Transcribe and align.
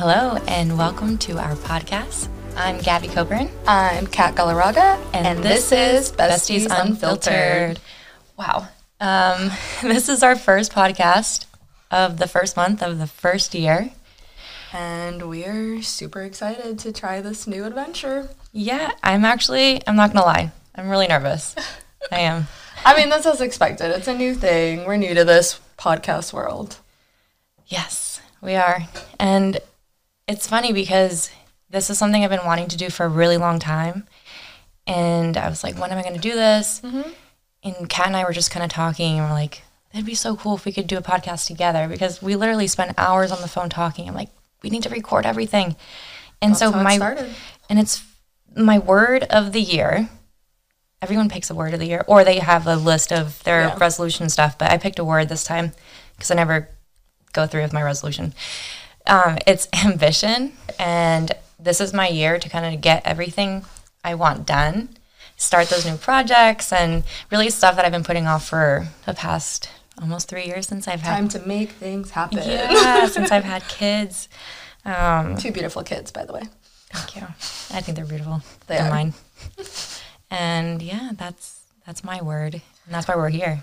hello, 0.00 0.42
and 0.48 0.78
welcome 0.78 1.18
to 1.18 1.36
our 1.36 1.54
podcast. 1.56 2.28
I'm 2.56 2.78
Gaby 2.78 3.08
Coburn, 3.08 3.50
I'm 3.66 4.06
Kat 4.06 4.34
Galarraga, 4.34 4.98
and, 5.12 5.44
this, 5.44 5.72
is 5.72 6.10
Besties, 6.10 6.66
Unfiltered. 6.70 7.78
Wow. 8.38 8.68
Um, 8.98 9.50
this 9.82 10.08
is 10.08 10.22
our 10.22 10.36
first 10.36 10.72
podcast 10.72 11.44
of 11.90 12.16
the 12.16 12.26
first 12.26 12.56
month 12.56 12.82
of 12.82 12.98
the 12.98 13.06
first 13.06 13.54
year. 13.54 13.90
And 14.72 15.28
we're 15.28 15.82
super 15.82 16.22
excited 16.22 16.78
to 16.78 16.94
try 16.94 17.20
this 17.20 17.46
new 17.46 17.66
adventure. 17.66 18.30
Yeah, 18.54 18.92
I'm 19.02 19.26
actually, 19.26 19.86
I'm 19.86 19.96
not 19.96 20.14
going 20.14 20.22
to 20.22 20.26
lie, 20.26 20.52
I'm 20.76 20.88
really 20.88 21.08
nervous. 21.08 21.54
I 22.10 22.20
am. 22.20 22.46
I 22.86 22.96
mean, 22.96 23.10
that's 23.10 23.26
as 23.26 23.42
expected. 23.42 23.90
It's 23.90 24.08
a 24.08 24.16
new 24.16 24.34
thing. 24.34 24.86
We're 24.86 24.96
new 24.96 25.14
to 25.14 25.24
this 25.26 25.60
podcast 25.76 26.32
world. 26.32 26.78
Yes, 27.66 28.22
we 28.40 28.54
are. 28.54 28.88
And 29.18 29.60
it's 30.30 30.46
funny 30.46 30.72
because 30.72 31.30
this 31.70 31.90
is 31.90 31.98
something 31.98 32.22
I've 32.22 32.30
been 32.30 32.46
wanting 32.46 32.68
to 32.68 32.76
do 32.76 32.88
for 32.90 33.04
a 33.04 33.08
really 33.08 33.36
long 33.36 33.58
time. 33.58 34.06
And 34.86 35.36
I 35.36 35.48
was 35.48 35.62
like, 35.64 35.78
when 35.78 35.90
am 35.90 35.98
I 35.98 36.02
going 36.02 36.14
to 36.14 36.20
do 36.20 36.34
this? 36.34 36.80
Mm-hmm. 36.82 37.10
And 37.62 37.88
Kat 37.88 38.06
and 38.06 38.16
I 38.16 38.24
were 38.24 38.32
just 38.32 38.50
kind 38.50 38.64
of 38.64 38.70
talking, 38.70 39.18
and 39.18 39.28
we're 39.28 39.34
like, 39.34 39.62
it'd 39.92 40.06
be 40.06 40.14
so 40.14 40.36
cool 40.36 40.54
if 40.56 40.64
we 40.64 40.72
could 40.72 40.86
do 40.86 40.96
a 40.96 41.02
podcast 41.02 41.46
together 41.46 41.88
because 41.88 42.22
we 42.22 42.34
literally 42.36 42.66
spend 42.66 42.94
hours 42.96 43.30
on 43.32 43.40
the 43.42 43.48
phone 43.48 43.68
talking. 43.68 44.08
I'm 44.08 44.14
like, 44.14 44.30
we 44.62 44.70
need 44.70 44.82
to 44.84 44.88
record 44.88 45.26
everything. 45.26 45.76
And 46.40 46.52
That's 46.52 46.60
so 46.60 46.70
it 46.70 46.82
my 46.82 46.96
started. 46.96 47.30
and 47.68 47.78
it's 47.78 48.02
my 48.56 48.78
word 48.78 49.24
of 49.24 49.52
the 49.52 49.60
year. 49.60 50.08
Everyone 51.02 51.28
picks 51.28 51.50
a 51.50 51.54
word 51.54 51.74
of 51.74 51.80
the 51.80 51.86
year, 51.86 52.04
or 52.06 52.24
they 52.24 52.38
have 52.38 52.66
a 52.66 52.76
list 52.76 53.12
of 53.12 53.42
their 53.44 53.62
Yeah. 53.62 53.76
resolution 53.78 54.28
stuff. 54.30 54.56
But 54.56 54.70
I 54.70 54.78
picked 54.78 54.98
a 54.98 55.04
word 55.04 55.28
this 55.28 55.44
time 55.44 55.72
because 56.14 56.30
I 56.30 56.34
never 56.34 56.68
go 57.32 57.46
through 57.46 57.62
with 57.62 57.72
my 57.72 57.82
resolution. 57.82 58.32
Um, 59.10 59.38
it's 59.46 59.68
ambition, 59.84 60.52
and 60.78 61.32
this 61.58 61.80
is 61.80 61.92
my 61.92 62.08
year 62.08 62.38
to 62.38 62.48
kind 62.48 62.72
of 62.74 62.80
get 62.80 63.04
everything 63.04 63.64
I 64.04 64.14
want 64.14 64.46
done, 64.46 64.90
start 65.36 65.68
those 65.68 65.84
new 65.84 65.96
projects, 65.96 66.72
and 66.72 67.02
really 67.30 67.50
stuff 67.50 67.76
that 67.76 67.84
I've 67.84 67.92
been 67.92 68.04
putting 68.04 68.26
off 68.26 68.48
for 68.48 68.86
the 69.04 69.12
past 69.12 69.68
almost 70.00 70.28
three 70.28 70.44
years 70.46 70.66
since 70.66 70.88
I've 70.88 71.00
had 71.02 71.14
Time 71.16 71.28
to 71.30 71.40
make 71.46 71.72
things 71.72 72.12
happen. 72.12 72.38
yeah 72.38 73.06
since 73.06 73.30
I've 73.30 73.44
had 73.44 73.66
kids. 73.68 74.28
Um, 74.84 75.36
Two 75.36 75.52
beautiful 75.52 75.82
kids, 75.82 76.10
by 76.10 76.24
the 76.24 76.32
way. 76.32 76.42
Thank 76.92 77.16
you. 77.16 77.22
I 77.76 77.80
think 77.82 77.96
they're 77.96 78.06
beautiful. 78.06 78.42
They 78.66 78.76
They're 78.76 78.86
are. 78.86 78.90
mine. 78.90 79.14
and 80.30 80.80
yeah, 80.80 81.10
that's 81.14 81.60
that's 81.84 82.02
my 82.04 82.22
word, 82.22 82.54
and 82.54 82.94
that's 82.94 83.06
why 83.08 83.16
we're 83.16 83.28
here. 83.28 83.62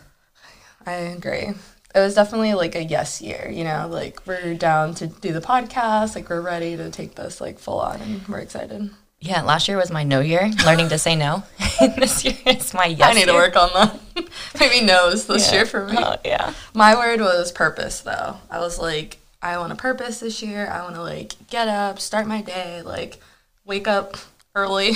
I 0.86 0.92
agree. 0.92 1.54
It 1.96 2.00
was 2.00 2.14
definitely 2.16 2.54
like 2.54 2.76
a 2.76 2.84
yes 2.84 3.22
year, 3.22 3.50
you 3.52 3.64
know, 3.64 3.88
like 3.90 4.26
we're 4.28 4.54
down 4.54 4.94
to 4.96 5.08
do 5.08 5.34
the 5.34 5.42
podcast, 5.42 6.16
like 6.16 6.30
we're 6.30 6.42
ready 6.42 6.78
to 6.78 6.90
take 6.92 7.16
this 7.16 7.40
like 7.42 7.58
full 7.60 7.80
on 7.80 8.02
and 8.02 8.28
we're 8.28 8.40
excited. 8.40 8.90
Yeah, 9.20 9.42
last 9.42 9.68
year 9.68 9.78
was 9.78 9.90
my 9.90 10.04
no 10.04 10.20
year, 10.20 10.52
learning 10.64 10.90
to 10.90 11.00
say 11.00 11.16
no. 11.16 11.42
this 11.80 12.24
year 12.24 12.36
is 12.46 12.72
my 12.76 12.86
yes. 12.86 13.10
I 13.10 13.14
need 13.14 13.26
to 13.26 13.34
work 13.34 13.56
on 13.56 13.70
that. 13.74 14.00
Maybe 14.60 14.86
no's 14.86 15.26
this 15.26 15.48
Yeah. 15.50 15.56
year 15.56 15.66
for 15.66 15.88
me. 15.88 15.96
Oh, 15.98 16.18
yeah. 16.24 16.54
My 16.76 16.94
word 16.94 17.20
was 17.22 17.52
purpose, 17.52 18.02
though. 18.02 18.38
I 18.52 18.60
was 18.60 18.78
like, 18.78 19.18
I 19.42 19.58
want 19.58 19.74
a 19.74 19.76
purpose 19.76 20.20
this 20.20 20.44
year. 20.44 20.68
I 20.68 20.84
want 20.84 20.96
to 20.96 21.02
like 21.02 21.34
get 21.50 21.68
up, 21.68 21.98
start 22.00 22.28
my 22.28 22.42
day, 22.44 22.84
like 22.84 23.20
wake 23.66 23.88
up 23.88 24.18
early, 24.54 24.92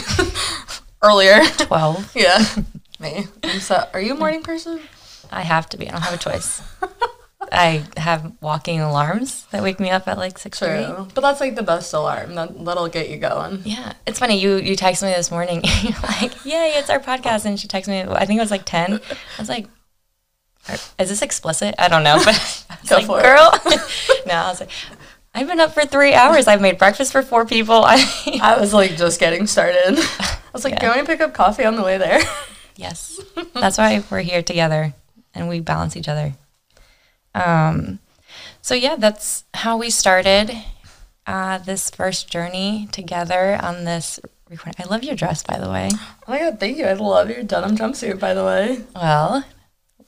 earlier. 1.02 1.42
Twelve. 1.58 2.12
yeah, 2.16 2.46
me. 3.00 3.26
I'm 3.44 3.60
so. 3.60 3.88
Are 3.94 4.02
you 4.02 4.14
a 4.14 4.18
morning 4.18 4.44
person? 4.44 4.82
I 5.32 5.42
have 5.42 5.68
to 5.70 5.78
be. 5.78 5.88
I 5.88 5.92
don't 5.92 6.02
have 6.02 6.14
a 6.14 6.18
choice. 6.18 6.62
I 7.52 7.84
have 7.98 8.32
walking 8.40 8.80
alarms 8.82 9.46
that 9.52 9.64
wake 9.64 9.80
me 9.80 9.90
up 9.90 10.08
at 10.08 10.18
like 10.18 10.38
six. 10.38 10.60
True, 10.60 11.08
but 11.14 11.22
that's 11.22 11.40
like 11.42 11.56
the 11.56 11.64
best 11.64 11.92
alarm. 11.94 12.36
That 12.36 12.64
that'll 12.64 12.88
get 12.88 13.10
you 13.10 13.18
going. 13.18 13.62
Yeah, 13.66 13.94
it's 14.06 14.20
funny. 14.20 14.40
You 14.40 14.56
you 14.58 14.76
texted 14.78 15.04
me 15.08 15.14
this 15.14 15.32
morning. 15.32 15.62
You're 15.82 16.00
like, 16.04 16.46
"Yay, 16.46 16.74
it's 16.76 16.90
our 16.90 17.00
podcast!" 17.00 17.46
And 17.46 17.60
she 17.60 17.68
texted 17.68 17.88
me. 17.88 18.02
I 18.14 18.26
think 18.26 18.38
it 18.38 18.44
was 18.44 18.52
like 18.52 18.64
ten. 18.66 18.94
I 19.38 19.42
was 19.42 19.50
like, 19.50 19.68
"Is 21.00 21.10
this 21.10 21.22
explicit?" 21.22 21.76
I 21.80 21.88
don't 21.88 22.04
know, 22.04 22.18
but 22.24 22.66
I 22.70 22.78
was 22.80 22.90
Go 22.90 22.96
like, 22.98 23.06
for 23.08 23.20
it. 23.20 23.24
"Girl," 23.24 23.52
no, 24.28 24.34
I 24.36 24.50
was 24.50 24.60
like, 24.60 24.70
"I've 25.34 25.48
been 25.48 25.60
up 25.60 25.74
for 25.74 25.84
three 25.86 26.14
hours. 26.14 26.48
I've 26.48 26.62
made 26.62 26.78
breakfast 26.78 27.12
for 27.12 27.22
four 27.24 27.46
people." 27.46 27.84
I 27.84 28.06
I 28.42 28.60
was 28.62 28.72
like 28.74 28.96
just 28.98 29.20
getting 29.20 29.48
started. 29.48 29.98
I 29.98 30.38
was 30.54 30.64
like, 30.64 30.74
Yeah. 30.74 30.80
do 30.80 30.86
you 30.86 30.92
want 30.92 31.02
to 31.02 31.12
pick 31.12 31.22
up 31.22 31.34
coffee 31.34 31.66
on 31.66 31.76
the 31.76 31.84
way 31.84 31.98
there? 31.98 32.20
yes, 32.76 33.20
that's 33.56 33.78
why 33.78 34.04
we're 34.12 34.22
here 34.22 34.44
together 34.44 34.94
and 35.34 35.48
we 35.50 35.60
balance 35.60 35.96
each 35.96 36.08
other. 36.08 36.34
Um, 37.34 38.00
so 38.62 38.76
yeah, 38.76 38.96
that's 38.96 39.44
how 39.54 39.78
we 39.78 39.90
started 39.90 40.52
uh, 41.28 41.58
this 41.60 41.90
first 41.90 42.30
journey 42.30 42.88
together 42.92 43.60
on 43.62 43.86
this. 43.86 44.20
recording. 44.50 44.76
I 44.80 44.90
love 44.90 45.04
your 45.04 45.16
dress, 45.16 45.44
by 45.44 45.58
the 45.58 45.70
way. 45.70 45.90
Oh 45.94 46.32
my 46.32 46.40
god, 46.40 46.60
thank 46.60 46.78
you. 46.78 46.86
I 46.86 46.94
love 46.94 47.30
your 47.30 47.44
denim 47.44 47.78
jumpsuit, 47.78 48.20
by 48.20 48.34
the 48.34 48.44
way. 48.44 48.84
Well, 48.96 49.46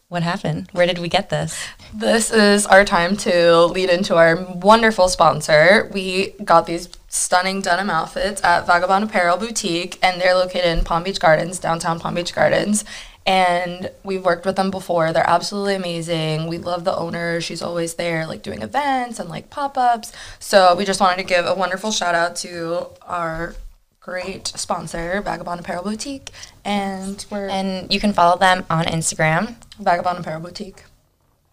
what 0.09 0.21
happened? 0.21 0.69
Where 0.73 0.85
did 0.85 0.99
we 0.99 1.09
get 1.09 1.31
this? 1.31 1.65
This 1.91 2.31
is 2.31 2.67
our 2.67 2.85
time 2.85 3.17
to 3.17 3.65
lead 3.65 3.89
into 3.89 4.15
our 4.15 4.35
wonderful 4.53 5.09
sponsor. 5.09 5.89
We 5.91 6.35
got 6.43 6.67
these 6.67 6.87
stunning 7.07 7.61
denim 7.61 7.89
outfits 7.89 8.43
at 8.43 8.67
Vagabond 8.67 9.05
Apparel 9.05 9.37
Boutique, 9.37 9.97
and 10.03 10.21
they're 10.21 10.35
located 10.35 10.65
in 10.65 10.83
Palm 10.83 11.01
Beach 11.03 11.19
Gardens, 11.19 11.57
downtown 11.57 11.99
Palm 11.99 12.13
Beach 12.13 12.33
Gardens. 12.35 12.85
And 13.25 13.89
we've 14.03 14.23
worked 14.25 14.45
with 14.45 14.57
them 14.57 14.69
before. 14.69 15.13
They're 15.13 15.29
absolutely 15.29 15.75
amazing. 15.75 16.47
We 16.47 16.57
love 16.57 16.83
the 16.83 16.95
owner. 16.95 17.39
She's 17.39 17.61
always 17.61 17.93
there, 17.93 18.27
like 18.27 18.41
doing 18.43 18.61
events 18.61 19.19
and 19.19 19.29
like 19.29 19.49
pop 19.49 19.77
ups. 19.77 20.11
So 20.39 20.75
we 20.75 20.83
just 20.83 20.99
wanted 20.99 21.17
to 21.17 21.23
give 21.23 21.45
a 21.45 21.53
wonderful 21.55 21.91
shout 21.91 22.15
out 22.15 22.35
to 22.37 22.87
our 23.03 23.55
great 24.01 24.47
sponsor, 24.47 25.21
Vagabond 25.21 25.61
Apparel 25.61 25.83
Boutique. 25.83 26.31
And 26.65 27.25
we're 27.29 27.47
And 27.47 27.91
you 27.93 27.99
can 27.99 28.11
follow 28.13 28.37
them 28.37 28.65
on 28.69 28.85
Instagram 28.85 29.55
Vagabond 29.79 30.19
Apparel 30.19 30.41
Boutique. 30.41 30.83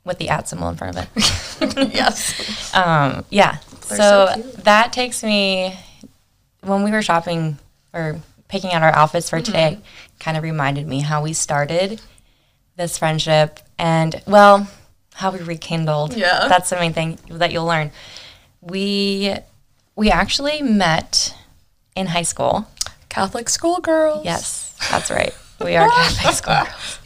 with 0.05 0.19
the 0.19 0.29
at 0.29 0.49
symbol 0.49 0.69
in 0.69 0.77
front 0.77 0.97
of 0.99 1.07
it. 1.07 1.95
yes. 1.95 2.75
Um, 2.75 3.25
yeah. 3.31 3.59
They're 3.89 3.99
So, 3.99 4.29
so 4.35 4.43
that 4.63 4.93
takes 4.93 5.23
me 5.23 5.79
when 6.63 6.83
we 6.83 6.91
were 6.91 7.03
shopping 7.03 7.59
or 7.93 8.21
picking 8.51 8.73
out 8.73 8.83
our 8.83 8.93
outfits 8.95 9.31
for 9.31 9.37
Mm-hmm. 9.37 9.45
today, 9.45 9.79
kind 10.19 10.37
of 10.37 10.43
reminded 10.43 10.87
me 10.87 11.01
how 11.01 11.23
we 11.23 11.33
started 11.33 12.01
this 12.77 12.99
friendship 12.99 13.61
and 13.79 14.21
well, 14.27 14.69
how 15.15 15.31
we 15.31 15.39
rekindled. 15.41 16.15
Yeah. 16.17 16.47
That's 16.49 16.71
the 16.71 16.77
main 16.77 16.93
thing 16.93 17.19
that 17.31 17.53
you'll 17.53 17.67
learn. 17.67 17.91
We 18.61 19.35
we 19.97 20.11
actually 20.11 20.63
met 20.63 21.35
in 21.97 22.07
high 22.09 22.23
school. 22.23 22.67
Catholic 23.09 23.49
school 23.49 23.81
girls 23.81 24.25
Yes, 24.25 24.77
that's 24.91 25.11
right. 25.11 25.35
We 25.63 25.77
are 25.77 25.89
Catholic 25.91 26.35
school 26.35 26.55
girls. 26.55 26.99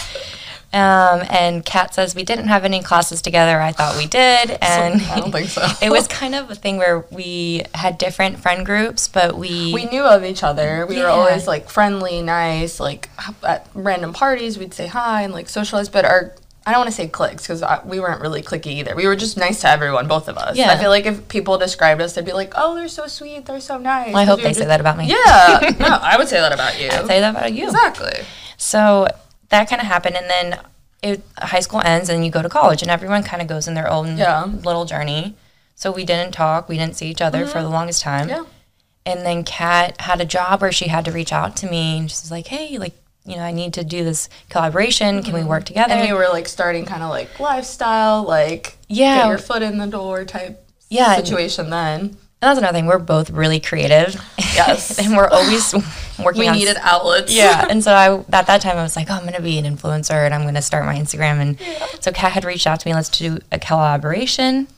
Um, 0.75 1.25
and 1.31 1.65
Kat 1.65 1.95
says 1.95 2.17
we 2.17 2.25
didn't 2.25 2.49
have 2.49 2.65
any 2.65 2.83
classes 2.83 3.23
together. 3.23 3.61
I 3.61 3.71
thought 3.71 3.97
we 3.97 4.07
did, 4.07 4.51
and 4.63 5.01
I 5.03 5.21
don't 5.21 5.31
think 5.31 5.49
so. 5.49 5.65
it 5.83 5.91
was 5.91 6.09
kind 6.09 6.35
of 6.35 6.51
a 6.51 6.55
thing 6.57 6.79
where 6.79 7.07
we 7.13 7.63
had 7.75 7.97
different 7.97 8.41
friend 8.41 8.67
groups, 8.67 9.07
but 9.07 9.39
we, 9.39 9.73
we 9.73 9.85
knew 9.87 10.03
of 10.03 10.25
each 10.25 10.43
other. 10.43 10.85
We 10.87 10.99
were 11.01 11.07
always 11.07 11.47
like 11.47 11.69
friendly, 11.71 12.23
nice. 12.23 12.81
Like 12.81 13.09
at 13.45 13.69
random 13.75 14.13
parties, 14.13 14.59
we'd 14.59 14.75
say 14.75 14.89
hi 14.89 15.23
and 15.23 15.33
like 15.33 15.49
socialize. 15.49 15.89
But 15.89 16.05
our 16.05 16.35
I 16.67 16.71
don't 16.71 16.81
want 16.81 16.91
to 16.91 16.97
say 16.97 17.09
clicks 17.09 17.47
because 17.47 17.63
we 17.85 18.01
weren't 18.01 18.23
really 18.23 18.41
clicky 18.41 18.69
either. 18.69 18.97
We 18.97 19.07
were 19.07 19.17
just 19.17 19.37
nice 19.37 19.61
to 19.61 19.69
everyone, 19.69 20.09
both 20.09 20.29
of 20.29 20.39
us. 20.39 20.57
Yeah. 20.57 20.73
I 20.73 20.79
feel 20.79 20.89
like 20.89 21.05
if 21.05 21.29
people 21.29 21.59
described 21.59 22.01
us, 22.01 22.15
they'd 22.15 22.25
be 22.25 22.33
like, 22.33 22.55
"Oh, 22.57 22.75
they're 22.75 22.89
so 22.89 23.07
sweet. 23.07 23.45
They're 23.45 23.61
so 23.61 23.77
nice." 23.79 24.09
well, 24.09 24.17
I 24.17 24.25
hope 24.25 24.39
We 24.39 24.45
they 24.45 24.55
say 24.55 24.65
that 24.65 24.81
about 24.81 24.97
me. 24.97 25.07
Yeah, 25.09 25.73
no, 25.79 25.87
I 25.87 26.17
would 26.17 26.29
say 26.29 26.41
that 26.41 26.53
about 26.53 26.81
you. 26.81 26.89
I'd 26.89 27.07
say 27.07 27.21
that 27.21 27.37
about 27.37 27.53
you. 27.53 27.65
exactly. 27.67 28.25
So 28.57 29.07
that 29.51 29.69
kind 29.69 29.81
of 29.81 29.87
happened, 29.87 30.17
and 30.17 30.29
then 30.31 30.61
it, 31.03 31.23
high 31.39 31.61
school 31.61 31.81
ends, 31.85 32.09
and 32.09 32.25
you 32.25 32.31
go 32.31 32.43
to 32.43 32.49
college, 32.49 32.83
and 32.83 32.91
everyone 32.91 33.23
kind 33.23 33.43
of 33.43 33.49
goes 33.49 33.69
in 33.69 33.75
their 33.75 33.91
own 33.91 34.17
Yeah. 34.17 34.45
little 34.45 34.85
journey. 34.85 35.35
So 35.75 35.91
we 35.93 36.05
didn't 36.05 36.33
talk, 36.33 36.69
we 36.69 36.79
didn't 36.79 36.97
see 36.97 37.09
each 37.09 37.21
other 37.21 37.47
for 37.47 37.61
the 37.63 37.69
longest 37.69 38.03
time. 38.03 38.29
Mm-hmm. 38.29 38.43
Yeah. 38.45 39.13
And 39.13 39.27
then 39.27 39.45
Kat 39.45 40.01
had 40.01 40.21
a 40.21 40.25
job 40.25 40.63
where 40.63 40.73
she 40.73 40.89
had 40.89 41.05
to 41.05 41.13
reach 41.13 41.33
out 41.33 41.57
to 41.57 41.67
me, 41.71 41.99
and 41.99 42.11
she's 42.11 42.31
like, 42.31 42.47
"Hey, 42.47 42.79
like, 42.79 42.95
you 43.27 43.37
know, 43.37 43.43
I 43.43 43.51
need 43.51 43.75
to 43.75 43.85
do 43.85 44.03
this 44.03 44.31
collaboration. 44.49 45.23
Can 45.23 45.35
we 45.35 45.45
work 45.45 45.65
together?" 45.65 45.91
Mm-hmm. 45.93 46.01
And 46.01 46.09
you 46.09 46.15
were 46.15 46.29
like 46.33 46.49
starting 46.49 46.87
kind 46.87 47.03
of 47.03 47.11
like 47.11 47.39
lifestyle, 47.39 48.23
like 48.23 48.79
Yeah. 48.89 49.19
get 49.19 49.29
your 49.29 49.39
foot 49.39 49.63
in 49.63 49.77
the 49.79 49.87
door 49.87 50.25
type 50.25 50.65
Yeah, 50.89 51.17
situation. 51.17 51.69
Then 51.69 52.17
And 52.45 52.51
that's 52.51 52.59
another 52.59 52.77
thing. 52.77 52.85
We're 52.85 52.99
both 52.99 53.31
really 53.31 53.59
creative. 53.59 54.23
Yes. 54.37 54.99
and 55.03 55.17
we're 55.17 55.29
always 55.29 55.73
working 56.23 56.41
we 56.41 56.49
on 56.49 56.57
needed 56.57 56.77
outlets. 56.83 57.35
yeah. 57.35 57.67
And 57.71 57.83
so 57.83 57.95
I 57.95 58.19
at 58.37 58.49
that 58.49 58.61
time 58.61 58.77
I 58.77 58.83
was 58.83 58.97
like, 58.97 59.07
oh, 59.09 59.15
I'm 59.15 59.25
gonna 59.25 59.41
be 59.41 59.57
an 59.57 59.65
influencer 59.65 60.27
and 60.27 60.35
I'm 60.35 60.43
gonna 60.43 60.61
start 60.61 60.85
my 60.85 60.95
Instagram. 60.95 61.41
And 61.41 62.03
so 62.03 62.13
Kat 62.13 62.33
had 62.33 62.45
reached 62.45 62.67
out 62.67 62.81
to 62.81 62.89
me, 62.89 62.93
let's 62.93 63.09
do 63.09 63.39
a 63.51 63.59
collaboration. 63.59 64.69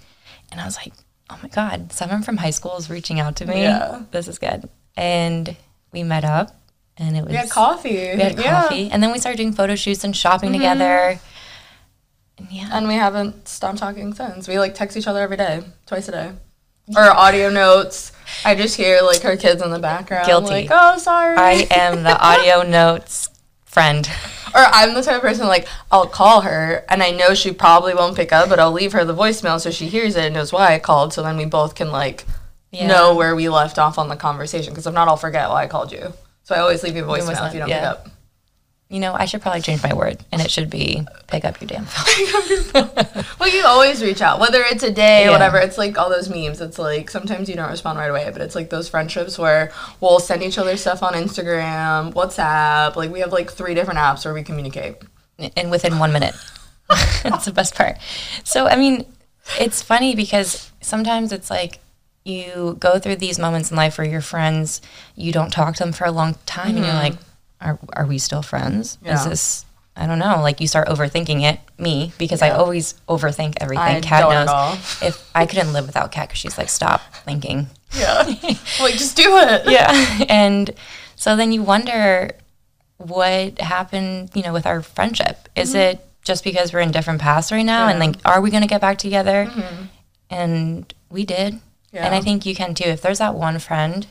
And 0.53 0.61
I 0.61 0.65
was 0.65 0.77
like, 0.77 0.93
oh 1.29 1.41
my 1.43 1.49
God, 1.49 1.93
someone 1.93 2.23
from 2.23 2.37
high 2.37 2.51
school 2.51 2.77
is 2.77 2.89
reaching 2.89 3.19
out 3.19 3.35
to 3.37 3.47
me. 3.47 3.63
Yeah. 3.63 4.03
This 4.13 4.29
is 4.29 4.39
good. 4.39 4.69
And 4.97 5.57
we 5.91 6.05
met 6.05 6.25
up 6.25 6.55
and 6.99 7.17
it 7.17 7.23
was 7.23 7.31
we 7.31 7.37
had 7.37 7.51
coffee. 7.51 8.15
we 8.15 8.23
had 8.23 8.39
Yeah. 8.39 8.63
coffee. 8.63 8.93
And 8.93 9.03
then 9.03 9.11
we 9.11 9.19
started 9.19 9.39
doing 9.39 9.53
photo 9.53 9.75
shoots 9.75 10.05
and 10.05 10.17
shopping 10.17 10.51
mm-hmm. 10.51 10.61
together. 10.61 11.19
And 12.39 12.49
yeah. 12.49 12.69
And 12.71 12.87
we 12.87 12.95
haven't 12.95 13.49
stopped 13.49 13.79
talking 13.79 14.15
since. 14.15 14.47
We 14.47 14.57
like 14.61 14.77
text 14.77 14.97
each 14.97 15.09
other 15.09 15.21
every 15.21 15.37
day, 15.37 15.65
twice 15.87 16.07
a 16.07 16.13
day. 16.13 16.33
Or 16.95 17.03
audio 17.03 17.51
notes. 17.51 18.13
I 18.45 18.55
just 18.55 18.77
hear 18.77 19.01
like 19.03 19.23
her 19.23 19.37
kids 19.37 19.63
in 19.63 19.71
the 19.71 19.79
background. 19.79 20.27
Guilty. 20.27 20.47
Like, 20.49 20.69
oh, 20.71 20.99
sorry. 20.99 21.37
I 21.37 21.67
am 21.71 22.03
the 22.03 22.17
audio 22.21 22.63
notes 22.63 23.31
friend. 23.65 24.09
or 24.55 24.63
I'm 24.65 24.95
the 24.95 25.03
type 25.03 25.17
of 25.17 25.23
person 25.23 25.47
like 25.47 25.69
I'll 25.91 26.07
call 26.07 26.41
her 26.43 26.85
and 26.89 27.03
I 27.03 27.11
know 27.11 27.35
she 27.35 27.53
probably 27.53 27.95
won't 27.95 28.17
pick 28.17 28.33
up, 28.33 28.49
but 28.49 28.59
I'll 28.59 28.73
leave 28.73 28.93
her 28.93 29.05
the 29.05 29.15
voicemail 29.15 29.61
so 29.61 29.71
she 29.71 29.87
hears 29.89 30.17
it 30.17 30.25
and 30.27 30.35
knows 30.35 30.53
why 30.53 30.75
I 30.75 30.79
called. 30.79 31.13
So 31.13 31.23
then 31.23 31.37
we 31.37 31.45
both 31.45 31.75
can 31.75 31.91
like 31.91 32.25
Yeah. 32.73 32.87
know 32.87 33.15
where 33.15 33.35
we 33.37 33.49
left 33.49 33.79
off 33.79 33.99
on 33.99 34.09
the 34.09 34.17
conversation. 34.17 34.73
Because 34.73 34.87
if 34.87 34.95
not, 34.95 35.09
I'll 35.09 35.17
forget 35.17 35.49
why 35.51 35.65
I 35.65 35.67
called 35.67 35.93
you. 35.93 36.13
So 36.45 36.55
I 36.55 36.59
always 36.61 36.83
leave 36.83 36.97
you 36.97 37.05
a 37.05 37.07
voicemail 37.07 37.47
if 37.49 37.55
you 37.55 37.61
don't 37.61 37.69
yeah. 37.69 37.81
pick 37.81 37.89
up. 37.89 38.09
You 38.89 39.01
know, 39.01 39.15
I 39.15 39.25
should 39.25 39.43
probably 39.43 39.63
change 39.63 39.83
my 39.83 39.93
word, 39.95 40.25
and 40.31 40.41
it 40.41 40.49
should 40.49 40.71
be 40.71 41.05
pick 41.27 41.45
up 41.45 41.61
your 41.61 41.67
damn 41.67 41.87
phone. 41.87 43.25
Well, 43.41 43.51
you 43.51 43.56
always 43.97 44.09
reach 44.09 44.23
out, 44.23 44.41
whether 44.41 44.63
it's 44.63 44.83
a 44.83 44.93
day 44.93 45.27
or 45.27 45.33
whatever. 45.33 45.59
It's 45.59 45.79
like 45.79 45.99
all 45.99 46.11
those 46.11 46.29
memes. 46.29 46.61
It's 46.61 46.79
like 46.79 47.11
sometimes 47.11 47.49
you 47.49 47.57
don't 47.57 47.71
respond 47.71 47.99
right 47.99 48.11
away, 48.11 48.29
but 48.33 48.43
it's 48.43 48.55
like 48.55 48.71
those 48.71 48.89
friendships 48.89 49.39
where 49.39 49.73
we'll 50.01 50.21
send 50.21 50.43
each 50.43 50.59
other 50.59 50.77
stuff 50.77 51.03
on 51.03 51.15
Instagram, 51.15 52.13
WhatsApp. 52.13 52.97
Like 52.97 53.11
we 53.11 53.21
have 53.21 53.33
like 53.33 53.51
three 53.51 53.75
different 53.75 53.99
apps 53.99 54.25
where 54.25 54.35
we 54.35 54.43
communicate. 54.43 54.97
and 55.57 55.71
within 55.71 55.99
one 55.99 56.13
minute. 56.13 56.35
That's 57.23 57.47
the 57.47 57.53
best 57.53 57.75
part. 57.75 57.97
So, 58.45 58.67
I 58.67 58.77
mean, 58.77 59.05
it's 59.59 59.83
funny 59.83 60.15
because 60.15 60.71
sometimes 60.81 61.33
it's 61.33 61.51
like 61.51 61.81
you 62.25 62.77
go 62.81 62.99
through 62.99 63.17
these 63.17 63.39
moments 63.39 63.71
in 63.71 63.77
life 63.77 63.99
where 63.99 64.07
your 64.07 64.21
friends, 64.21 64.81
you 65.15 65.33
don't 65.33 65.51
talk 65.51 65.75
to 65.77 65.85
them 65.85 65.93
for 65.93 66.05
a 66.05 66.13
long 66.13 66.37
time, 66.47 66.77
and 66.77 66.79
you're 66.79 66.87
mm-hmm. 66.87 66.97
like, 66.97 67.19
are, 67.61 67.79
are 67.95 68.07
we 68.07 68.19
still 68.19 68.43
friends? 68.43 68.99
Is 69.05 69.25
this, 69.25 69.66
I 69.97 70.07
don't 70.07 70.19
know, 70.19 70.41
like 70.43 70.61
you 70.61 70.67
start 70.67 70.89
overthinking 70.89 71.43
it, 71.43 71.59
me, 71.79 72.13
because 72.19 72.43
I 72.43 72.51
always 72.51 72.95
overthink 73.09 73.57
everything. 73.61 73.97
I 73.97 74.01
Kat 74.01 74.31
at 74.31 74.47
knows. 74.47 75.03
If 75.03 75.31
I 75.35 75.47
couldn't 75.47 75.73
live 75.73 75.87
without 75.87 76.13
Kat, 76.13 76.29
because 76.29 76.39
she's 76.39 76.59
like, 76.59 76.69
stop 76.69 77.01
thinking. 77.25 77.69
Yeah. 77.97 78.23
like 78.81 78.95
just 78.95 79.17
do 79.17 79.39
it. 79.39 79.63
yeah. 79.71 80.25
And 80.29 80.71
so 81.17 81.35
then 81.35 81.51
you 81.51 81.63
wonder 81.63 82.33
what 82.99 83.59
happened, 83.61 84.31
you 84.35 84.43
know, 84.43 84.53
with 84.53 84.67
our 84.67 84.83
friendship. 84.83 85.49
Is 85.57 85.71
mm-hmm. 85.71 85.79
it 85.79 86.07
just 86.23 86.45
because 86.45 86.73
we're 86.73 86.81
in 86.81 86.91
different 86.91 87.21
paths 87.21 87.51
right 87.51 87.63
now? 87.63 87.89
And 87.89 87.99
like, 87.99 88.17
are 88.25 88.41
we 88.41 88.51
going 88.51 88.63
to 88.63 88.69
get 88.69 88.83
back 88.83 88.99
together? 88.99 89.47
Mm-hmm. 89.47 89.85
And 90.29 90.95
we 91.11 91.25
did. 91.25 91.61
And 91.93 92.15
I 92.15 92.21
think 92.21 92.45
you 92.45 92.55
can 92.55 92.75
too. 92.75 92.85
If 92.85 93.01
there's 93.01 93.21
that 93.21 93.35
one 93.35 93.59
friend 93.59 94.07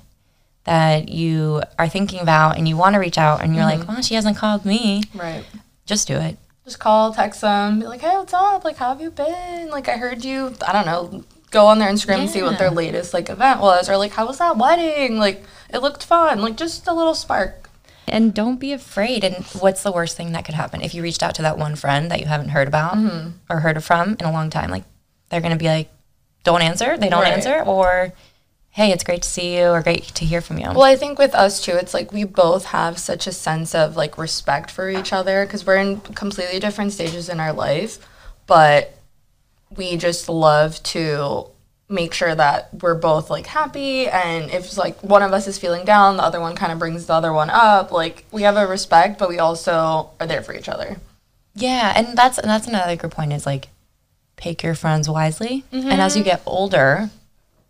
that 0.63 1.09
you 1.09 1.61
are 1.77 1.87
thinking 1.87 2.19
about 2.19 2.57
and 2.57 2.67
you 2.67 2.75
want 2.75 2.95
to 2.95 2.99
reach 2.99 3.19
out 3.19 3.43
and 3.43 3.53
you're 3.55 3.63
like, 3.63 3.81
mm-hmm. 3.81 3.93
well, 3.93 4.01
she 4.01 4.15
hasn't 4.15 4.37
called 4.37 4.65
me, 4.65 5.03
Right. 5.13 5.45
Just 5.85 6.07
do 6.07 6.15
it. 6.17 6.37
Just 6.63 6.79
call, 6.79 7.13
text 7.13 7.41
them, 7.41 7.79
be 7.79 7.85
like, 7.85 8.01
hey, 8.01 8.17
what's 8.17 8.33
up? 8.33 8.63
Like, 8.63 8.77
how 8.77 8.89
have 8.89 8.99
you 8.99 9.11
been? 9.11 9.69
Like, 9.69 9.87
I 9.87 9.97
heard 9.97 10.25
you, 10.25 10.55
I 10.67 10.73
don't 10.73 10.87
know, 10.87 11.23
go 11.51 11.67
on 11.67 11.77
their 11.77 11.91
Instagram 11.91 12.21
and 12.21 12.29
see 12.29 12.41
what 12.41 12.57
their 12.57 12.71
latest, 12.71 13.13
like, 13.13 13.29
event 13.29 13.61
was. 13.61 13.87
Or, 13.87 13.97
like, 13.97 14.13
how 14.13 14.25
was 14.25 14.39
that 14.39 14.57
wedding? 14.57 15.19
Like, 15.19 15.43
it 15.71 15.79
looked 15.79 16.03
fun. 16.03 16.41
Like, 16.41 16.57
just 16.57 16.87
a 16.87 16.93
little 16.93 17.13
spark. 17.13 17.69
And 18.07 18.33
don't 18.33 18.59
be 18.59 18.71
afraid. 18.71 19.23
And 19.23 19.45
what's 19.59 19.83
the 19.83 19.91
worst 19.91 20.17
thing 20.17 20.31
that 20.31 20.43
could 20.45 20.55
happen 20.55 20.81
if 20.81 20.93
you 20.93 21.03
reached 21.03 21.21
out 21.21 21.35
to 21.35 21.43
that 21.43 21.57
one 21.57 21.75
friend 21.75 22.09
that 22.11 22.19
you 22.19 22.25
haven't 22.25 22.49
heard 22.49 22.67
about 22.67 22.95
mm-hmm. 22.95 23.29
or 23.49 23.59
heard 23.59 23.83
from 23.83 24.15
in 24.19 24.25
a 24.25 24.31
long 24.31 24.49
time? 24.49 24.69
Like 24.69 24.83
they're 25.29 25.41
going 25.41 25.53
to 25.53 25.57
be 25.57 25.67
like, 25.67 25.91
don't 26.43 26.61
answer. 26.61 26.97
They 26.97 27.09
don't 27.09 27.23
Right. 27.23 27.33
answer. 27.33 27.63
Or, 27.63 28.13
hey, 28.75 28.91
it's 28.91 29.03
great 29.03 29.21
to 29.23 29.29
see 29.29 29.57
you 29.57 29.67
or 29.67 29.81
great 29.81 30.03
to 30.03 30.25
hear 30.25 30.41
from 30.41 30.57
you. 30.57 30.65
Well, 30.67 30.83
I 30.83 30.95
think 30.97 31.17
with 31.17 31.33
us 31.33 31.63
too, 31.63 31.71
it's 31.71 31.93
like 31.93 32.11
we 32.11 32.25
both 32.25 32.65
have 32.65 32.97
such 32.97 33.25
a 33.25 33.31
sense 33.31 33.73
of 33.73 33.95
like 33.95 34.17
respect 34.17 34.69
for 34.69 34.89
each 34.89 35.13
other 35.13 35.45
because 35.45 35.65
we're 35.65 35.77
in 35.77 36.01
completely 36.01 36.59
different 36.59 36.91
stages 36.91 37.29
in 37.29 37.39
our 37.39 37.53
life, 37.53 37.99
but 38.47 38.97
we 39.75 39.95
just 39.95 40.27
love 40.27 40.81
to 40.83 41.47
make 41.87 42.13
sure 42.13 42.35
that 42.35 42.69
we're 42.81 42.95
both 42.95 43.29
like 43.29 43.45
happy 43.47 44.07
and 44.07 44.49
if 44.51 44.75
like 44.77 45.01
one 45.03 45.21
of 45.21 45.31
us 45.33 45.47
is 45.47 45.57
feeling 45.57 45.85
down 45.85 46.17
the 46.17 46.23
other 46.23 46.41
one 46.41 46.55
kind 46.55 46.71
of 46.71 46.79
brings 46.79 47.05
the 47.05 47.13
other 47.13 47.31
one 47.31 47.49
up 47.51 47.91
like 47.91 48.25
we 48.31 48.41
have 48.41 48.57
a 48.57 48.65
respect 48.65 49.19
but 49.19 49.29
we 49.29 49.37
also 49.37 50.09
are 50.19 50.25
there 50.25 50.41
for 50.41 50.55
each 50.55 50.67
other 50.67 50.97
yeah. 51.57 51.93
And 51.95 52.17
that's, 52.17 52.37
and 52.37 52.49
that's 52.49 52.67
another 52.67 52.97
good 52.97 53.11
point 53.11 53.31
is 53.31 53.45
like, 53.45 53.69
pick 54.35 54.61
your 54.61 54.75
friends 54.75 55.09
wisely. 55.09 55.63
And 55.71 56.01
as 56.01 56.15
you 56.17 56.21
Mm-hmm. 56.21 56.29
get 56.31 56.41
older, 56.45 57.09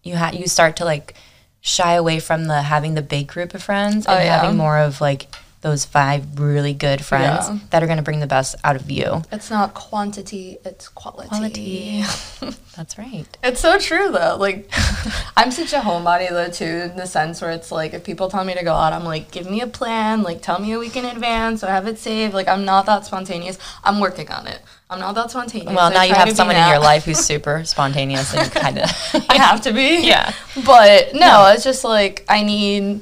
you 0.06 0.16
ha- 0.16 0.31
you 0.34 0.48
start 0.48 0.78
to 0.78 0.86
like 0.86 1.16
shy 1.60 1.94
away 1.94 2.19
from 2.19 2.46
the 2.46 2.62
having 2.62 2.94
the 2.94 3.02
big 3.02 3.28
group 3.28 3.54
of 3.54 3.62
friends 3.63 4.06
oh, 4.07 4.12
and 4.13 4.22
Oh, 4.22 4.24
yeah. 4.24 4.40
having 4.40 4.56
more 4.57 4.78
of 4.78 5.02
like 5.02 5.28
those 5.66 5.84
five 5.84 6.40
really 6.40 6.74
good 6.76 7.04
friends 7.04 7.50
Yeah. 7.50 7.58
that 7.72 7.82
are 7.82 7.88
going 7.88 7.98
to 7.98 8.04
bring 8.04 8.20
the 8.20 8.28
best 8.28 8.54
out 8.64 8.76
of 8.76 8.92
you. 8.92 9.24
it's 9.32 9.50
not 9.50 9.74
quantity 9.74 10.60
it's 10.64 10.88
quality, 10.88 11.30
Quality. 11.30 12.04
That's 12.78 12.98
right. 13.00 13.26
It's 13.44 13.62
so 13.62 13.80
true 13.80 14.12
though. 14.12 14.36
Like 14.40 14.70
I'm 15.38 15.50
such 15.50 15.74
a 15.74 15.80
homebody 15.80 16.30
though 16.30 16.50
too, 16.50 16.92
in 16.92 16.96
the 16.98 17.08
sense 17.08 17.42
where 17.42 17.50
it's 17.52 17.72
like 17.72 17.94
if 17.96 18.04
people 18.04 18.30
tell 18.30 18.44
me 18.44 18.54
to 18.54 18.64
go 18.64 18.74
out, 18.74 18.94
I'm 18.94 19.06
like, 19.06 19.32
give 19.32 19.50
me 19.50 19.62
a 19.62 19.68
plan, 19.68 20.22
like 20.22 20.44
tell 20.44 20.60
me 20.60 20.74
a 20.74 20.78
week 20.80 20.96
in 20.96 21.06
advance, 21.06 21.62
so 21.62 21.68
I 21.68 21.72
have 21.72 21.88
it 21.88 21.98
saved. 21.98 22.34
Like 22.36 22.48
I'm 22.48 22.64
not 22.64 22.86
that 22.86 23.06
spontaneous. 23.06 23.58
I'm 23.84 24.00
working 24.00 24.30
on 24.30 24.46
it. 24.46 24.60
I'm 24.90 25.00
not 25.00 25.16
that 25.16 25.32
spontaneous. 25.32 25.74
Well, 25.76 25.90
now 25.92 26.04
you 26.04 26.14
have 26.14 26.30
someone 26.36 26.58
in 26.58 26.68
your 26.70 26.80
life 26.80 27.06
who's 27.06 27.18
super 27.34 27.64
spontaneous 27.64 28.36
and 28.36 28.52
kind 28.52 28.78
of. 28.78 28.90
I 29.30 29.38
have 29.38 29.62
to 29.62 29.74
be. 29.74 30.06
Yeah. 30.06 30.32
But 30.64 31.16
no, 31.16 31.52
it's 31.54 31.64
just 31.64 31.84
like 31.84 32.24
I 32.30 32.44
need 32.44 33.02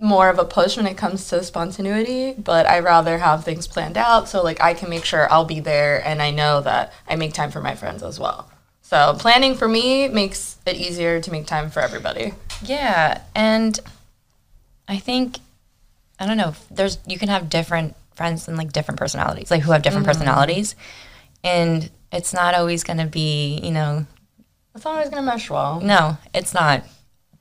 more 0.00 0.30
of 0.30 0.38
a 0.38 0.44
push 0.44 0.76
when 0.76 0.86
it 0.86 0.96
comes 0.96 1.28
to 1.28 1.44
spontaneity, 1.44 2.32
but 2.32 2.66
I 2.66 2.80
rather 2.80 3.18
have 3.18 3.44
things 3.44 3.66
planned 3.66 3.98
out 3.98 4.28
so 4.28 4.42
like 4.42 4.60
I 4.60 4.74
can 4.74 4.88
make 4.88 5.04
sure 5.04 5.30
I'll 5.30 5.44
be 5.44 5.60
there 5.60 6.04
and 6.06 6.22
I 6.22 6.30
know 6.30 6.62
that 6.62 6.92
I 7.06 7.16
make 7.16 7.34
time 7.34 7.50
for 7.50 7.60
my 7.60 7.74
friends 7.74 8.02
as 8.02 8.18
well. 8.18 8.50
So 8.82 9.14
planning 9.18 9.54
for 9.54 9.68
me 9.68 10.08
makes 10.08 10.56
it 10.66 10.76
easier 10.76 11.20
to 11.20 11.30
make 11.30 11.46
time 11.46 11.70
for 11.70 11.80
everybody. 11.80 12.32
Yeah, 12.62 13.22
and 13.34 13.78
I 14.88 14.98
think 14.98 15.38
I 16.18 16.26
don't 16.26 16.36
know. 16.36 16.54
There's 16.70 16.98
you 17.06 17.18
can 17.18 17.28
have 17.28 17.48
different 17.48 17.94
friends 18.14 18.48
and 18.48 18.56
like 18.56 18.72
different 18.72 18.98
personalities, 18.98 19.50
like 19.50 19.62
who 19.62 19.72
have 19.72 19.82
different 19.82 20.06
mm-hmm. 20.06 20.18
personalities, 20.18 20.74
and 21.44 21.88
it's 22.10 22.34
not 22.34 22.54
always 22.54 22.82
going 22.82 22.98
to 22.98 23.06
be 23.06 23.60
you 23.62 23.70
know 23.70 24.06
It's 24.74 24.84
not 24.84 24.94
always 24.94 25.10
gonna 25.10 25.22
mesh 25.22 25.48
well. 25.50 25.80
no, 25.80 26.18
it's 26.34 26.52
not. 26.52 26.84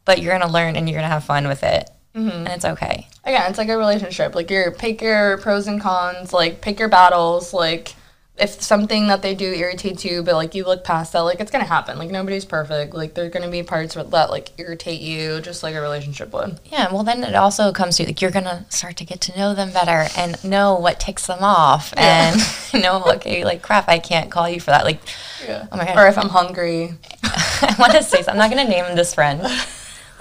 But 0.06 0.22
you're 0.22 0.32
going 0.36 0.48
to 0.48 0.54
learn 0.54 0.76
and 0.76 0.90
you're 0.90 0.98
going 0.98 1.08
to 1.08 1.14
have 1.14 1.24
fun 1.24 1.48
with 1.48 1.62
it, 1.62 1.88
Mm-hmm. 2.28 2.30
and 2.46 2.48
it's 2.50 2.66
okay. 2.66 3.08
Again, 3.24 3.50
it's 3.50 3.58
like 3.58 3.70
a 3.70 3.78
relationship. 3.78 4.36
Like 4.36 4.50
you 4.52 4.72
pick 4.78 5.02
your 5.02 5.38
pros 5.38 5.68
and 5.68 5.80
cons, 5.82 6.34
like 6.34 6.62
pick 6.62 6.80
your 6.80 6.90
battles, 6.90 7.54
like 7.54 7.96
if 8.38 8.62
something 8.62 9.08
that 9.10 9.22
they 9.22 9.36
do 9.36 9.52
irritates 9.54 10.06
you, 10.06 10.24
but 10.24 10.34
like 10.34 10.56
you 10.56 10.64
look 10.64 10.86
past 10.86 11.12
that, 11.12 11.20
like 11.20 11.42
it's 11.42 11.52
gonna 11.52 11.66
happen. 11.66 12.00
Like 12.00 12.10
nobody's 12.10 12.46
perfect. 12.46 12.94
Like 12.94 13.14
there's 13.14 13.34
gonna 13.34 13.50
be 13.50 13.64
parts 13.64 13.96
that 13.96 14.10
like 14.12 14.52
irritate 14.58 15.02
you, 15.02 15.42
just 15.42 15.62
like 15.62 15.76
a 15.76 15.82
relationship 15.82 16.32
would. 16.32 16.58
Yeah, 16.72 16.90
well, 16.92 17.04
then 17.04 17.22
it 17.26 17.36
also 17.36 17.74
comes 17.74 17.98
to 17.98 18.06
like 18.06 18.22
you're 18.22 18.32
gonna 18.32 18.66
start 18.70 18.96
to 18.98 19.04
get 19.06 19.20
to 19.22 19.38
know 19.38 19.54
them 19.54 19.72
better 19.74 20.08
and 20.18 20.42
know 20.44 20.76
what 20.76 21.02
ticks 21.02 21.28
them 21.28 21.40
off, 21.42 21.94
Yeah. 21.98 22.34
and 22.74 22.82
know 22.82 23.04
okay, 23.16 23.44
like 23.44 23.62
crap, 23.62 23.90
I 23.90 24.00
can't 24.00 24.32
call 24.32 24.48
you 24.50 24.62
for 24.62 24.72
that. 24.72 24.86
Like, 24.86 25.02
Yeah. 25.46 25.68
oh 25.72 25.76
my 25.76 25.84
god, 25.86 25.98
Or 25.98 26.08
if 26.08 26.18
I'm 26.18 26.30
hungry. 26.30 26.94
I 27.62 27.76
want 27.78 27.92
to 27.92 28.02
say, 28.04 28.22
so 28.24 28.32
I'm 28.32 28.38
not 28.38 28.50
going 28.50 28.66
to 28.66 28.72
name 28.72 28.96
this 28.96 29.14
friend, 29.14 29.42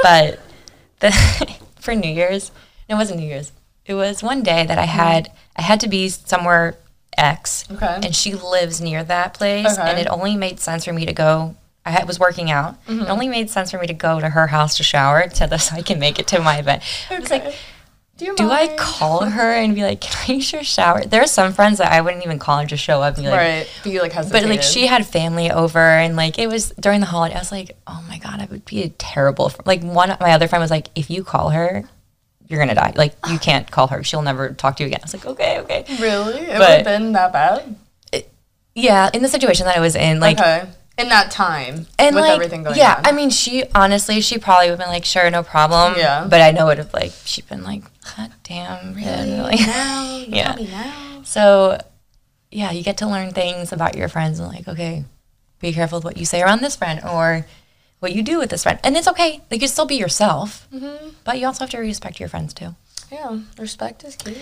but 0.03 0.41
the, 0.99 1.57
for 1.81 1.95
New 1.95 2.11
Year's, 2.11 2.51
no, 2.89 2.97
it 2.97 2.99
wasn't 2.99 3.21
New 3.21 3.27
Year's. 3.27 3.53
It 3.87 3.95
was 3.95 4.23
one 4.23 4.43
day 4.43 4.67
that 4.67 4.79
I 4.79 4.83
mm-hmm. 4.87 4.99
had 4.99 5.33
I 5.57 5.63
had 5.63 5.81
to 5.81 5.89
be 5.89 6.09
somewhere 6.09 6.77
X, 7.17 7.65
Okay. 7.71 8.01
and 8.03 8.15
she 8.15 8.35
lives 8.35 8.81
near 8.81 9.03
that 9.05 9.35
place, 9.35 9.79
Okay. 9.79 9.89
and 9.91 9.99
it 9.99 10.07
only 10.09 10.37
made 10.37 10.61
sense 10.61 10.85
for 10.85 10.93
me 10.93 11.05
to 11.07 11.13
go. 11.13 11.57
I 11.85 11.91
had, 11.91 12.07
was 12.07 12.21
working 12.21 12.51
out. 12.51 12.75
Mm-hmm. 12.85 13.03
It 13.03 13.09
only 13.09 13.29
made 13.29 13.49
sense 13.49 13.71
for 13.71 13.79
me 13.79 13.87
to 13.87 13.95
go 13.95 14.21
to 14.21 14.29
her 14.29 14.49
house 14.49 14.77
to 14.77 14.83
shower 14.83 15.31
so 15.31 15.47
that 15.47 15.73
I 15.73 15.81
can 15.81 15.99
make 15.99 16.19
it 16.19 16.27
to 16.29 16.41
my 16.41 16.59
event. 16.59 16.83
I 17.09 17.19
was 17.19 17.31
like, 17.31 17.47
Okay. 17.47 17.57
Do 18.19 18.35
do 18.35 18.51
I 18.51 18.75
call 18.77 19.25
her 19.25 19.53
and 19.53 19.77
be 19.77 19.83
like, 19.85 20.01
"Can 20.01 20.13
I 20.29 20.37
use 20.39 20.53
your 20.53 20.65
shower?" 20.65 21.05
There 21.05 21.23
are 21.23 21.29
some 21.29 21.53
friends 21.53 21.79
that 21.79 21.93
I 21.93 22.01
wouldn't 22.01 22.25
even 22.25 22.41
call 22.41 22.59
and 22.59 22.69
just 22.69 22.83
show 22.83 23.01
up 23.01 23.15
and 23.15 23.25
be 23.25 23.31
like, 23.31 23.39
right. 23.39 23.71
But 23.85 23.93
you 23.93 24.03
like 24.03 24.13
but 24.31 24.45
like 24.45 24.63
she 24.63 24.89
had 24.89 25.07
family 25.07 25.53
over 25.53 25.79
and 25.79 26.17
like 26.17 26.37
it 26.37 26.49
was 26.49 26.71
during 26.81 26.99
the 26.99 27.07
holiday. 27.07 27.37
I 27.37 27.39
was 27.39 27.53
like, 27.53 27.77
oh 27.87 28.05
my 28.09 28.19
god, 28.19 28.41
I 28.41 28.47
would 28.47 28.65
be 28.65 28.83
a 28.83 28.89
terrible. 28.89 29.51
Fr-. 29.51 29.63
Like 29.65 29.83
one, 29.83 30.17
my 30.21 30.33
other 30.33 30.49
friend 30.49 30.61
was 30.61 30.71
like, 30.71 30.89
if 30.97 31.11
you 31.11 31.23
call 31.23 31.51
her, 31.51 31.85
you're 32.49 32.59
gonna 32.59 32.75
die. 32.75 32.93
Like 32.97 33.15
you 33.29 33.39
can't 33.39 33.71
call 33.71 33.87
her; 33.87 34.03
she'll 34.03 34.23
never 34.23 34.51
talk 34.51 34.77
to 34.79 34.83
you 34.83 34.89
again. 34.89 35.01
I 35.03 35.05
was 35.05 35.15
like, 35.15 35.27
okay, 35.27 35.61
okay. 35.61 35.85
Really? 36.01 36.41
It 36.41 36.59
would 36.59 36.69
have 36.69 36.85
been 36.85 37.13
that 37.13 37.33
bad? 37.33 37.77
Yeah, 38.75 39.11
in 39.13 39.23
the 39.23 39.29
situation 39.29 39.67
that 39.67 39.77
I 39.77 39.81
was 39.81 39.97
in, 39.97 40.21
like, 40.21 40.39
okay. 40.39 40.69
In 40.99 41.09
that 41.11 41.31
time. 41.31 41.87
and 41.99 42.15
with 42.17 42.25
like, 42.25 42.33
everything 42.35 42.65
going 42.65 42.77
yeah. 42.77 42.97
on. 42.99 43.07
I 43.07 43.13
mean, 43.13 43.31
she 43.31 43.65
honestly, 43.75 44.21
she 44.21 44.39
probably 44.39 44.67
would 44.71 44.79
have 44.79 44.87
been 44.87 44.93
like, 44.93 45.05
sure, 45.05 45.31
no 45.31 45.43
problem. 45.43 45.95
Yeah. 45.97 46.27
But 46.29 46.41
I 46.41 46.51
know 46.51 46.65
it 46.67 46.71
would 46.71 46.79
have 46.79 46.93
like 46.93 47.13
she'd 47.25 47.49
been 47.49 47.63
like, 47.65 47.83
God 48.17 48.33
damn, 48.43 48.95
really? 48.95 49.37
Like, 49.39 49.61
now? 49.61 50.25
Yeah. 50.29 50.55
now? 50.59 51.23
So, 51.25 51.79
yeah, 52.51 52.73
you 52.73 52.83
get 52.83 52.99
to 52.99 53.07
learn 53.07 53.31
things 53.33 53.73
about 53.73 53.97
your 53.97 54.09
friends 54.09 54.41
and 54.41 54.49
like, 54.49 54.67
okay, 54.67 55.05
be 55.61 55.73
careful 55.73 55.99
with 55.99 56.05
what 56.05 56.17
you 56.17 56.25
say 56.25 56.43
around 56.43 56.61
this 56.63 56.77
friend 56.77 57.01
or 57.05 57.47
what 58.01 58.13
you 58.15 58.23
do 58.23 58.39
with 58.39 58.51
this 58.51 58.63
friend. 58.65 58.79
And 58.85 58.97
it's 58.97 59.09
okay. 59.09 59.41
Like, 59.51 59.61
you 59.63 59.69
still 59.69 59.87
be 59.87 59.97
yourself, 59.97 60.67
Mm-hmm. 60.73 61.11
but 61.25 61.39
you 61.39 61.47
also 61.47 61.65
have 61.65 61.71
to 61.71 61.79
respect 61.79 62.19
your 62.21 62.29
friends 62.29 62.55
too. 62.55 62.75
Yeah. 63.13 63.39
Respect 63.59 64.05
is 64.05 64.17
key. 64.17 64.37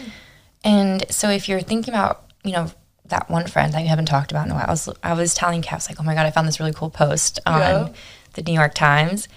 And 0.65 1.05
so, 1.11 1.29
if 1.31 1.49
you're 1.49 1.61
thinking 1.61 1.93
about, 1.95 2.25
you 2.45 2.53
know, 2.53 2.71
that 3.09 3.31
one 3.31 3.47
friend 3.47 3.73
that 3.73 3.83
you 3.83 3.89
haven't 3.89 4.07
talked 4.07 4.31
about 4.33 4.47
in 4.47 4.53
a 4.53 4.55
while, 4.55 4.65
I 4.67 4.71
was, 4.71 4.89
I 5.03 5.13
was 5.15 5.35
telling 5.35 5.63
Kat, 5.63 5.73
I 5.73 5.77
was 5.77 5.89
like, 5.91 6.01
oh 6.01 6.03
my 6.05 6.15
God, 6.15 6.27
I 6.27 6.31
found 6.31 6.47
this 6.49 6.59
really 6.61 6.73
cool 6.73 6.91
post 6.91 7.39
on 7.47 7.61
Yeah. 7.61 7.89
the 8.35 8.43
New 8.43 8.53
York 8.55 8.75
Times, 8.75 9.29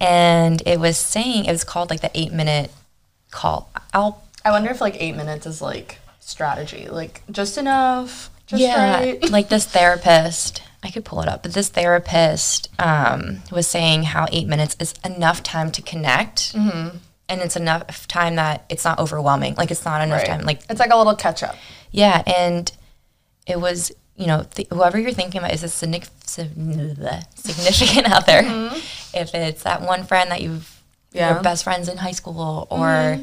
and 0.00 0.62
it 0.66 0.80
was 0.80 0.96
saying 0.98 1.44
it 1.44 1.52
was 1.52 1.64
called 1.64 1.90
like 1.90 2.00
the 2.00 2.10
eight 2.14 2.32
minute 2.32 2.70
call. 3.30 3.70
I'll 3.94 4.22
I 4.44 4.50
wonder 4.50 4.70
if 4.70 4.80
like 4.80 5.00
eight 5.00 5.14
minutes 5.16 5.46
is 5.46 5.62
like 5.62 5.98
strategy, 6.20 6.88
like 6.88 7.22
just 7.30 7.58
enough, 7.58 8.30
just 8.46 8.60
yeah, 8.62 8.98
right. 9.00 9.30
like 9.30 9.48
this 9.48 9.64
therapist. 9.66 10.62
I 10.84 10.90
could 10.90 11.04
pull 11.04 11.20
it 11.22 11.28
up, 11.28 11.44
but 11.44 11.52
this 11.54 11.68
therapist 11.68 12.68
um, 12.80 13.38
was 13.52 13.68
saying 13.68 14.02
how 14.02 14.26
eight 14.32 14.48
minutes 14.48 14.74
is 14.80 14.94
enough 15.04 15.42
time 15.44 15.70
to 15.72 15.82
connect, 15.82 16.52
Mm-hmm. 16.54 16.96
and 17.28 17.40
it's 17.40 17.54
enough 17.54 18.08
time 18.08 18.34
that 18.34 18.64
it's 18.68 18.84
not 18.84 18.98
overwhelming. 18.98 19.54
Like 19.54 19.70
it's 19.70 19.84
not 19.84 20.02
enough 20.02 20.22
Right. 20.22 20.26
time. 20.26 20.40
Like 20.44 20.62
It's 20.68 20.80
like 20.80 20.90
a 20.92 20.96
little 20.96 21.14
catch 21.14 21.44
up. 21.44 21.54
Yeah, 21.92 22.22
and 22.26 22.72
it 23.46 23.60
was 23.60 23.92
you 24.16 24.26
know 24.26 24.44
th- 24.54 24.68
whoever 24.68 24.98
you're 24.98 25.12
thinking 25.12 25.38
about 25.40 25.52
is 25.52 25.62
a 25.64 25.68
significant 25.68 26.98
other. 28.12 28.70
If 29.14 29.34
it's 29.34 29.62
that 29.64 29.82
one 29.82 30.04
friend 30.04 30.30
that 30.30 30.40
you've 30.42 30.68
Mm-hmm. 31.12 31.18
Yeah. 31.18 31.26
Mm-hmm. 31.26 31.34
your 31.34 31.42
best 31.42 31.64
friends 31.64 31.88
in 31.90 31.98
high 31.98 32.12
school, 32.12 32.66
or 32.70 33.18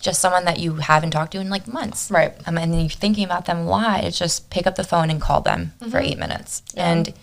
just 0.00 0.20
someone 0.20 0.44
that 0.46 0.58
you 0.58 0.74
haven't 0.74 1.12
talked 1.12 1.30
to 1.32 1.40
in 1.40 1.48
like 1.50 1.68
months, 1.68 2.10
Right. 2.10 2.34
Um, 2.48 2.58
and 2.58 2.72
then 2.72 2.80
you're 2.80 2.88
thinking 2.88 3.24
about 3.24 3.44
them 3.44 3.58
a 3.58 3.64
lot. 3.64 4.02
It's 4.02 4.18
just 4.18 4.50
pick 4.50 4.66
up 4.66 4.74
the 4.74 4.82
phone 4.82 5.08
and 5.08 5.20
call 5.20 5.40
them 5.42 5.72
Mm-hmm. 5.78 5.90
for 5.92 5.98
eight 6.00 6.18
minutes. 6.18 6.64
And 6.76 7.14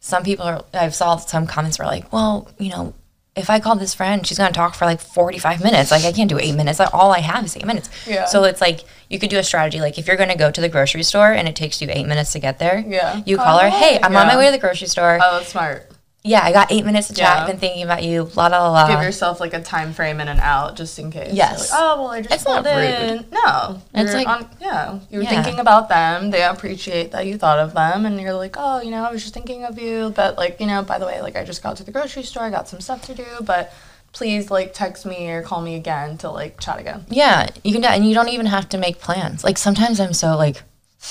some 0.00 0.22
people 0.22 0.44
are. 0.44 0.62
I've 0.74 0.94
saw 0.94 1.16
some 1.16 1.46
comments 1.46 1.78
were 1.78 1.86
like, 1.86 2.12
well, 2.12 2.50
you 2.58 2.68
know. 2.70 2.92
If 3.36 3.50
I 3.50 3.58
call 3.58 3.74
this 3.74 3.94
friend, 3.94 4.24
she's 4.24 4.38
gonna 4.38 4.52
talk 4.52 4.74
for 4.76 4.84
like 4.84 5.00
forty 5.00 5.38
five 5.38 5.62
minutes. 5.62 5.90
Like 5.90 6.04
I 6.04 6.12
can't 6.12 6.28
do 6.30 6.38
eight 6.38 6.54
minutes. 6.54 6.78
All 6.78 7.10
I 7.10 7.18
have 7.18 7.44
is 7.44 7.56
eight 7.56 7.66
minutes. 7.66 7.90
Yeah. 8.06 8.26
So 8.26 8.44
it's 8.44 8.60
like 8.60 8.80
you 9.10 9.18
could 9.18 9.28
do 9.30 9.38
a 9.38 9.42
strategy. 9.42 9.80
Like 9.80 9.98
if 9.98 10.06
you're 10.06 10.16
gonna 10.16 10.36
go 10.36 10.52
to 10.52 10.60
the 10.60 10.68
grocery 10.68 11.02
store 11.02 11.32
and 11.32 11.48
it 11.48 11.56
takes 11.56 11.82
you 11.82 11.88
eight 11.90 12.06
minutes 12.06 12.32
to 12.34 12.38
get 12.38 12.60
there, 12.60 12.84
Yeah. 12.86 13.22
you 13.26 13.36
call 13.36 13.58
her. 13.58 13.68
Hey, 13.70 13.98
I'm 14.00 14.14
on 14.16 14.28
my 14.28 14.36
way 14.36 14.46
to 14.46 14.52
the 14.52 14.58
grocery 14.58 14.86
store. 14.86 15.18
Oh, 15.20 15.38
that's 15.38 15.48
smart. 15.50 15.90
Yeah, 16.26 16.40
I 16.42 16.52
got 16.52 16.72
eight 16.72 16.86
minutes 16.86 17.08
to 17.08 17.14
chat. 17.14 17.22
Yeah. 17.36 17.42
I've 17.42 17.46
been 17.46 17.58
thinking 17.58 17.82
about 17.82 18.02
you. 18.02 18.30
La 18.34 18.46
la 18.46 18.70
la 18.70 18.88
Give 18.88 19.02
yourself 19.02 19.40
like 19.40 19.52
a 19.52 19.60
time 19.62 19.92
frame 19.92 20.20
in 20.20 20.28
and 20.28 20.40
out 20.40 20.74
just 20.74 20.98
in 20.98 21.10
case. 21.10 21.34
Yes. 21.34 21.70
like, 21.70 21.80
oh 21.82 22.00
well, 22.02 22.10
I 22.10 22.22
just 22.22 22.34
It's 22.34 22.44
not 22.46 22.64
called 22.64 22.76
rude. 22.76 22.84
in. 23.20 23.26
No, 23.30 23.82
It's 23.94 24.14
like- 24.14 24.26
on- 24.26 24.48
yeah, 24.60 24.98
you're 25.10 25.22
Yeah. 25.22 25.28
thinking 25.42 25.60
about 25.60 25.88
them. 25.90 26.30
They 26.30 26.42
appreciate 26.42 27.12
that 27.12 27.26
you 27.26 27.36
thought 27.36 27.58
of 27.58 27.74
them, 27.74 28.06
and 28.06 28.18
you're 28.20 28.32
like, 28.34 28.56
oh, 28.58 28.80
you 28.80 28.90
know, 28.90 29.04
I 29.04 29.12
was 29.12 29.20
just 29.22 29.34
thinking 29.34 29.64
of 29.64 29.78
you. 29.78 30.12
But 30.16 30.38
like, 30.38 30.60
you 30.60 30.66
know, 30.66 30.82
by 30.82 30.98
the 30.98 31.04
way, 31.06 31.20
like 31.20 31.36
I 31.36 31.44
just 31.44 31.62
got 31.62 31.76
to 31.76 31.84
the 31.84 31.92
grocery 31.92 32.22
store. 32.22 32.44
I 32.44 32.50
got 32.50 32.68
some 32.68 32.80
stuff 32.80 33.02
to 33.06 33.14
do, 33.14 33.26
but 33.42 33.72
please 34.12 34.50
like 34.50 34.72
text 34.72 35.04
me 35.04 35.28
or 35.28 35.42
call 35.42 35.60
me 35.60 35.74
again 35.74 36.16
to 36.18 36.30
like 36.30 36.58
chat 36.60 36.78
again. 36.80 37.04
Yeah, 37.10 37.48
you 37.64 37.72
can 37.72 37.82
do, 37.82 37.88
and 37.88 38.06
you 38.08 38.14
don't 38.14 38.28
even 38.30 38.46
have 38.46 38.68
to 38.70 38.78
make 38.78 38.98
plans. 38.98 39.44
Like 39.44 39.58
sometimes 39.58 40.00
I'm 40.00 40.14
so 40.14 40.36
like, 40.36 40.62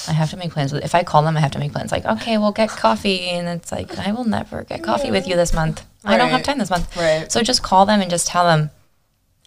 I 0.07 0.13
have 0.13 0.29
to 0.31 0.38
make 0.38 0.51
plans. 0.51 0.73
With, 0.73 0.83
if 0.83 0.95
I 0.95 1.03
call 1.03 1.21
them, 1.23 1.38
I 1.38 1.39
have 1.39 1.51
to 1.51 1.59
make 1.59 1.71
plans. 1.71 1.91
Like, 1.91 2.05
okay, 2.05 2.38
we'll 2.38 2.51
get 2.51 2.69
coffee, 2.69 3.21
and 3.29 3.47
it's 3.47 3.71
like 3.71 3.97
I 3.97 4.12
will 4.12 4.25
never 4.25 4.63
get 4.63 4.83
coffee 4.83 5.12
with 5.12 5.27
you 5.27 5.35
this 5.35 5.53
month. 5.53 5.85
I 6.03 6.17
don't 6.17 6.29
have 6.29 6.43
time 6.43 6.57
this 6.57 6.69
month. 6.69 6.95
Right. 6.97 7.31
So 7.31 7.41
just 7.41 7.63
call 7.63 7.85
them 7.85 8.01
and 8.01 8.09
just 8.09 8.27
tell 8.27 8.43
them, 8.45 8.71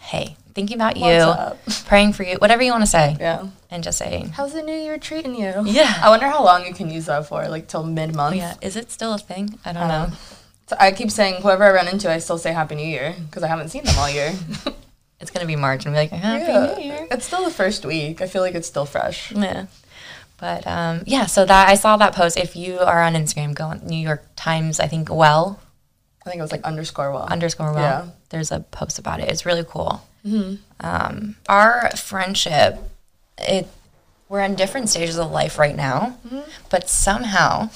hey, 0.01 0.37
thinking 0.55 0.77
about 0.77 0.97
you, 0.97 1.35
praying 1.87 2.13
for 2.15 2.23
you, 2.23 2.37
whatever 2.37 2.63
you 2.63 2.71
want 2.73 2.83
to 2.83 2.87
say, 2.91 3.17
Yeah. 3.21 3.49
and 3.71 3.83
just 3.85 3.99
say, 3.99 4.27
How's 4.33 4.55
the 4.55 4.63
new 4.63 4.73
year 4.75 4.97
treating 4.99 5.35
you? 5.35 5.53
Yeah. 5.67 5.93
I 6.03 6.09
wonder 6.09 6.27
how 6.29 6.43
long 6.45 6.65
you 6.65 6.73
can 6.73 6.91
use 6.91 7.07
that 7.07 7.27
for, 7.27 7.47
like 7.49 7.69
till 7.69 7.83
mid 7.85 8.15
month. 8.15 8.35
Oh, 8.35 8.39
yeah, 8.39 8.55
is 8.63 8.77
it 8.77 8.91
still 8.91 9.13
a 9.15 9.19
thing? 9.19 9.59
I 9.65 9.73
don't 9.73 9.89
know. 9.89 10.09
So 10.69 10.77
I 10.81 10.93
keep 10.93 11.11
saying 11.11 11.43
whoever 11.43 11.65
I 11.65 11.73
run 11.73 11.89
into, 11.89 12.11
I 12.11 12.19
still 12.19 12.39
say 12.39 12.53
Happy 12.53 12.75
New 12.75 12.87
Year 12.87 13.15
because 13.29 13.43
I 13.43 13.49
haven't 13.49 13.69
seen 13.69 13.85
them 13.85 13.99
all 13.99 14.09
year. 14.11 14.33
It's 15.19 15.31
gonna 15.31 15.47
be 15.47 15.57
March 15.57 15.87
and 15.87 15.95
be 15.95 15.99
like, 15.99 16.11
happy 16.11 16.45
Yeah. 16.45 16.75
New 16.77 16.85
Year. 16.85 17.07
It's 17.11 17.25
still 17.25 17.43
the 17.43 17.51
first 17.51 17.87
week. 17.87 18.21
I 18.21 18.27
feel 18.27 18.43
like 18.43 18.55
it's 18.55 18.69
still 18.69 18.85
fresh. 18.85 19.33
Yeah. 19.33 19.65
But 20.39 20.67
um, 20.67 21.03
yeah, 21.07 21.27
so 21.27 21.45
that 21.47 21.69
I 21.69 21.75
saw 21.77 21.97
that 21.97 22.15
post. 22.15 22.37
If 22.37 22.57
you 22.57 22.79
are 22.81 23.03
on 23.03 23.15
Instagram, 23.15 23.55
go 23.55 23.67
on 23.67 23.81
New 23.87 23.97
York 23.99 24.23
Times. 24.37 24.81
I 24.81 24.87
think 24.87 25.09
well 25.11 25.61
I 26.27 26.31
think 26.31 26.39
it 26.41 26.43
was 26.43 26.53
like 26.53 26.65
underscore 26.65 27.13
well. 27.13 27.23
underscore 27.25 27.73
well. 27.73 27.83
Yeah. 28.07 28.11
There's 28.31 28.51
a 28.53 28.61
post 28.61 28.99
about 28.99 29.21
it. 29.21 29.29
It's 29.31 29.47
really 29.47 29.65
cool. 29.67 30.03
Um, 30.81 31.37
our 31.49 31.91
friendship, 31.97 32.79
it 33.39 33.69
we're 34.29 34.41
in 34.43 34.57
different 34.57 34.89
stages 34.89 35.19
of 35.19 35.31
life 35.31 35.57
right 35.59 35.77
now, 35.77 36.19
but 36.69 36.89
somehow 36.89 37.71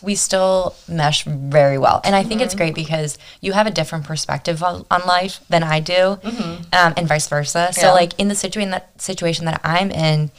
we 0.00 0.14
still 0.14 0.76
mesh 0.86 1.24
very 1.24 1.76
well. 1.76 2.00
And 2.04 2.14
I 2.14 2.22
think 2.22 2.40
it's 2.40 2.54
great 2.54 2.76
because 2.76 3.18
you 3.40 3.52
have 3.52 3.66
a 3.66 3.70
different 3.72 4.04
perspective 4.04 4.62
on, 4.62 4.86
on 4.92 5.00
life 5.06 5.40
than 5.48 5.64
I 5.64 5.80
do, 5.80 6.20
um, 6.22 6.94
and 6.96 7.08
vice 7.08 7.26
versa. 7.26 7.70
So 7.72 7.88
Yeah. 7.88 7.92
like 7.92 8.12
in 8.16 8.28
the 8.28 8.36
situation 8.36 8.70
that 8.70 9.02
situation 9.02 9.44
that 9.46 9.60
I'm 9.64 9.90
in, 9.90 10.30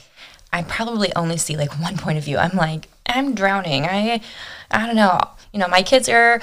I 0.52 0.64
probably 0.64 1.14
only 1.16 1.38
see 1.38 1.58
like 1.58 1.80
one 1.80 1.98
point 1.98 2.18
of 2.18 2.24
view. 2.24 2.38
I'm 2.38 2.56
like, 2.56 2.88
I'm 3.06 3.36
drowning. 3.36 3.86
I, 3.86 4.22
I 4.72 4.86
don't 4.86 4.96
know. 4.96 5.20
You 5.54 5.60
know, 5.60 5.68
my 5.68 5.84
kids 5.84 6.10
are 6.10 6.42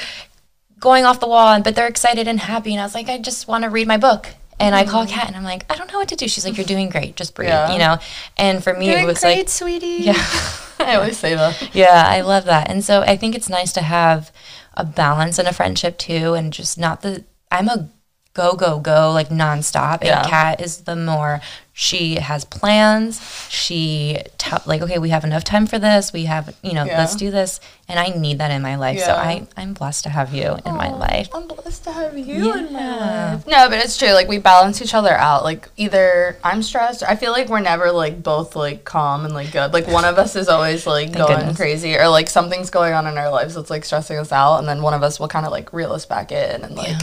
going 0.78 1.04
off 1.04 1.20
the 1.20 1.28
wall, 1.28 1.60
but 1.62 1.74
they're 1.74 1.88
excited 1.88 2.28
and 2.28 2.38
happy. 2.38 2.72
And 2.72 2.80
I 2.80 2.84
was 2.84 2.94
like, 2.94 3.08
I 3.08 3.18
just 3.18 3.48
want 3.48 3.64
to 3.64 3.70
read 3.70 3.88
my 3.88 3.96
book. 3.96 4.28
And 4.58 4.74
I 4.74 4.84
call 4.84 5.04
mm-hmm. 5.04 5.14
Kat 5.14 5.26
and 5.28 5.36
I'm 5.36 5.44
like, 5.44 5.70
I 5.70 5.76
don't 5.76 5.92
know 5.92 5.98
what 5.98 6.08
to 6.08 6.16
do. 6.16 6.28
She's 6.28 6.44
like, 6.44 6.56
You're 6.56 6.64
doing 6.64 6.88
great. 6.88 7.14
Just 7.14 7.34
breathe, 7.34 7.50
Yeah. 7.50 7.72
you 7.72 7.78
know? 7.78 7.98
And 8.38 8.64
for 8.64 8.72
me, 8.72 8.88
it 8.90 9.06
was 9.06 9.22
like, 9.22 9.48
sweetie. 9.48 10.04
yeah. 10.04 10.14
I 10.78 10.94
always 10.96 11.18
say 11.18 11.34
that. 11.34 11.70
yeah, 11.74 12.04
I 12.06 12.20
love 12.22 12.44
that. 12.46 12.70
And 12.70 12.84
so 12.84 13.00
I 13.02 13.16
think 13.16 13.34
it's 13.34 13.48
nice 13.48 13.72
to 13.72 13.82
have 13.82 14.32
a 14.74 14.84
balance 14.84 15.38
in 15.38 15.46
a 15.46 15.52
friendship 15.52 15.98
too, 15.98 16.34
and 16.34 16.52
just 16.52 16.78
not 16.78 17.02
the. 17.02 17.24
I'm 17.50 17.68
a 17.68 17.88
go 18.36 18.54
go 18.54 18.78
go 18.78 19.12
like 19.12 19.30
nonstop, 19.30 19.98
and 20.02 20.08
Yeah. 20.08 20.22
Kat 20.28 20.60
is 20.60 20.82
the 20.82 20.94
more. 20.94 21.40
She 21.78 22.14
has 22.14 22.46
plans. 22.46 23.20
She 23.50 24.18
tell 24.38 24.62
like, 24.64 24.80
okay, 24.80 24.98
we 24.98 25.10
have 25.10 25.24
enough 25.24 25.44
time 25.44 25.66
for 25.66 25.78
this. 25.78 26.10
We 26.10 26.24
have, 26.24 26.54
you 26.62 26.72
know, 26.72 26.84
Yeah. 26.84 26.96
let's 26.96 27.14
do 27.14 27.30
this. 27.30 27.60
And 27.86 27.98
I 28.00 28.06
need 28.08 28.38
that 28.38 28.50
in 28.50 28.62
my 28.62 28.76
life. 28.76 28.98
So 29.00 29.12
I, 29.12 29.46
I'm 29.58 29.74
blessed 29.74 30.04
to 30.04 30.08
have 30.10 30.32
you 30.32 30.56
in 30.64 30.74
my 30.74 30.90
life. 30.90 31.28
I'm 31.34 31.46
blessed 31.46 31.84
to 31.84 31.92
have 31.92 32.16
you 32.16 32.54
in 32.54 32.72
my 32.72 32.96
life. 33.34 33.46
No, 33.46 33.68
but 33.68 33.78
it's 33.84 33.98
true. 33.98 34.12
Like 34.12 34.26
we 34.26 34.38
balance 34.38 34.80
each 34.80 34.94
other 34.94 35.12
out. 35.12 35.44
Like 35.44 35.68
either 35.76 36.38
I'm 36.42 36.62
stressed. 36.62 37.02
I 37.02 37.14
feel 37.14 37.32
like 37.32 37.50
we're 37.50 37.60
never 37.60 37.92
like 37.92 38.22
both 38.22 38.56
like 38.56 38.84
calm 38.84 39.26
and 39.26 39.34
like 39.34 39.52
good. 39.52 39.74
Like 39.74 39.86
one 39.86 40.06
of 40.06 40.16
us 40.18 40.34
is 40.34 40.48
always 40.48 40.86
like 40.86 41.12
going 41.12 41.36
goodness. 41.40 41.58
crazy 41.58 41.94
or 41.98 42.08
like 42.08 42.30
something's 42.30 42.70
going 42.70 42.94
on 42.94 43.06
in 43.06 43.18
our 43.18 43.30
lives 43.30 43.54
that's 43.54 43.68
like 43.68 43.84
stressing 43.84 44.16
us 44.16 44.32
out, 44.32 44.60
and 44.60 44.66
then 44.66 44.80
one 44.80 44.94
of 44.94 45.02
us 45.02 45.20
will 45.20 45.28
kind 45.28 45.44
of 45.44 45.52
like 45.52 45.74
reel 45.74 45.92
us 45.92 46.06
back 46.06 46.32
in 46.32 46.64
and 46.64 46.74
like. 46.74 46.96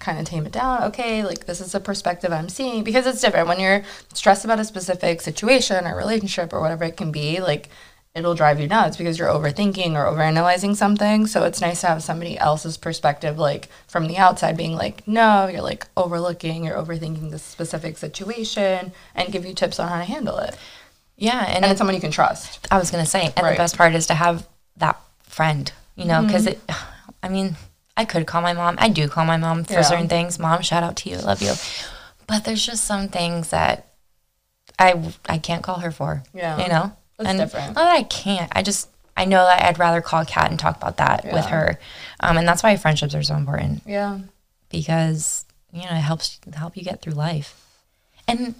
Kind 0.00 0.18
of 0.18 0.24
tame 0.24 0.46
it 0.46 0.52
down. 0.52 0.82
Okay, 0.84 1.22
like 1.24 1.46
this 1.46 1.60
is 1.60 1.74
a 1.74 1.80
perspective 1.80 2.32
I'm 2.32 2.48
seeing 2.48 2.82
because 2.82 3.06
it's 3.06 3.20
different 3.20 3.46
when 3.48 3.60
you're 3.60 3.84
stressed 4.14 4.44
about 4.44 4.58
a 4.58 4.64
specific 4.64 5.20
situation 5.20 5.86
or 5.86 5.96
relationship 5.96 6.52
or 6.52 6.60
whatever 6.60 6.84
it 6.84 6.96
can 6.96 7.12
be. 7.12 7.38
Like 7.40 7.68
it'll 8.14 8.34
drive 8.34 8.58
you 8.58 8.66
nuts 8.66 8.96
because 8.96 9.18
you're 9.18 9.28
overthinking 9.28 9.92
or 9.92 10.04
overanalyzing 10.10 10.74
something. 10.74 11.26
So 11.28 11.44
it's 11.44 11.60
nice 11.60 11.82
to 11.82 11.86
have 11.88 12.02
somebody 12.02 12.36
else's 12.38 12.76
perspective, 12.76 13.38
like 13.38 13.68
from 13.86 14.08
the 14.08 14.16
outside, 14.16 14.56
being 14.56 14.74
like, 14.74 15.06
no, 15.06 15.46
you're 15.46 15.62
like 15.62 15.86
overlooking, 15.96 16.64
you're 16.64 16.76
overthinking 16.76 17.30
this 17.30 17.42
specific 17.42 17.98
situation, 17.98 18.92
and 19.14 19.30
give 19.32 19.46
you 19.46 19.54
tips 19.54 19.78
on 19.78 19.88
how 19.88 19.98
to 19.98 20.04
handle 20.04 20.38
it. 20.38 20.56
Yeah, 21.16 21.44
and, 21.46 21.62
And 21.64 21.66
it's 21.66 21.78
someone 21.78 21.94
you 21.94 22.00
can 22.00 22.10
trust. 22.10 22.66
I 22.70 22.78
was 22.78 22.90
gonna 22.90 23.06
say, 23.06 23.32
and 23.36 23.46
the 23.46 23.54
best 23.56 23.76
part 23.76 23.94
is 23.94 24.06
to 24.08 24.14
have 24.14 24.48
that 24.78 24.98
friend, 25.22 25.70
you 25.94 26.06
know, 26.06 26.22
because 26.22 26.46
Mm-hmm. 26.46 26.70
it. 26.70 26.76
I 27.22 27.28
mean, 27.28 27.54
I 27.96 28.04
could 28.04 28.26
call 28.26 28.40
my 28.42 28.52
mom. 28.52 28.76
I 28.78 28.88
do 28.88 29.08
call 29.08 29.24
my 29.24 29.36
mom 29.36 29.64
for 29.64 29.74
Yeah. 29.74 29.82
certain 29.82 30.08
things. 30.08 30.38
Mom, 30.38 30.62
shout 30.62 30.82
out 30.82 30.96
to 30.96 31.10
you, 31.10 31.18
love 31.18 31.42
you. 31.42 31.54
But 32.26 32.44
there's 32.44 32.64
just 32.64 32.84
some 32.84 33.08
things 33.08 33.50
that 33.50 33.88
I 34.78 35.12
I 35.28 35.38
can't 35.38 35.62
call 35.62 35.80
her 35.80 35.90
for. 35.90 36.22
Yeah. 36.32 36.58
you 36.62 36.68
know, 36.68 36.92
That's 37.18 37.30
and 37.30 37.38
different. 37.38 37.66
Not 37.74 37.84
that 37.84 37.96
I 37.96 38.02
can't. 38.04 38.50
I 38.54 38.62
just 38.62 38.88
I 39.16 39.24
know 39.26 39.44
that 39.44 39.62
I'd 39.64 39.78
rather 39.78 40.00
call 40.00 40.24
Kat 40.24 40.50
and 40.50 40.58
talk 40.58 40.76
about 40.76 40.96
that 40.96 41.24
with 41.32 41.46
her, 41.46 41.78
um, 42.20 42.38
and 42.38 42.48
that's 42.48 42.62
why 42.62 42.74
friendships 42.76 43.14
are 43.14 43.22
so 43.22 43.34
important 43.34 43.82
Yeah. 43.84 44.20
because 44.70 45.44
you 45.72 45.82
know 45.82 45.90
it 45.96 46.00
helps 46.00 46.38
help 46.54 46.76
you 46.76 46.82
get 46.84 47.02
through 47.02 47.12
life. 47.14 47.60
And 48.26 48.54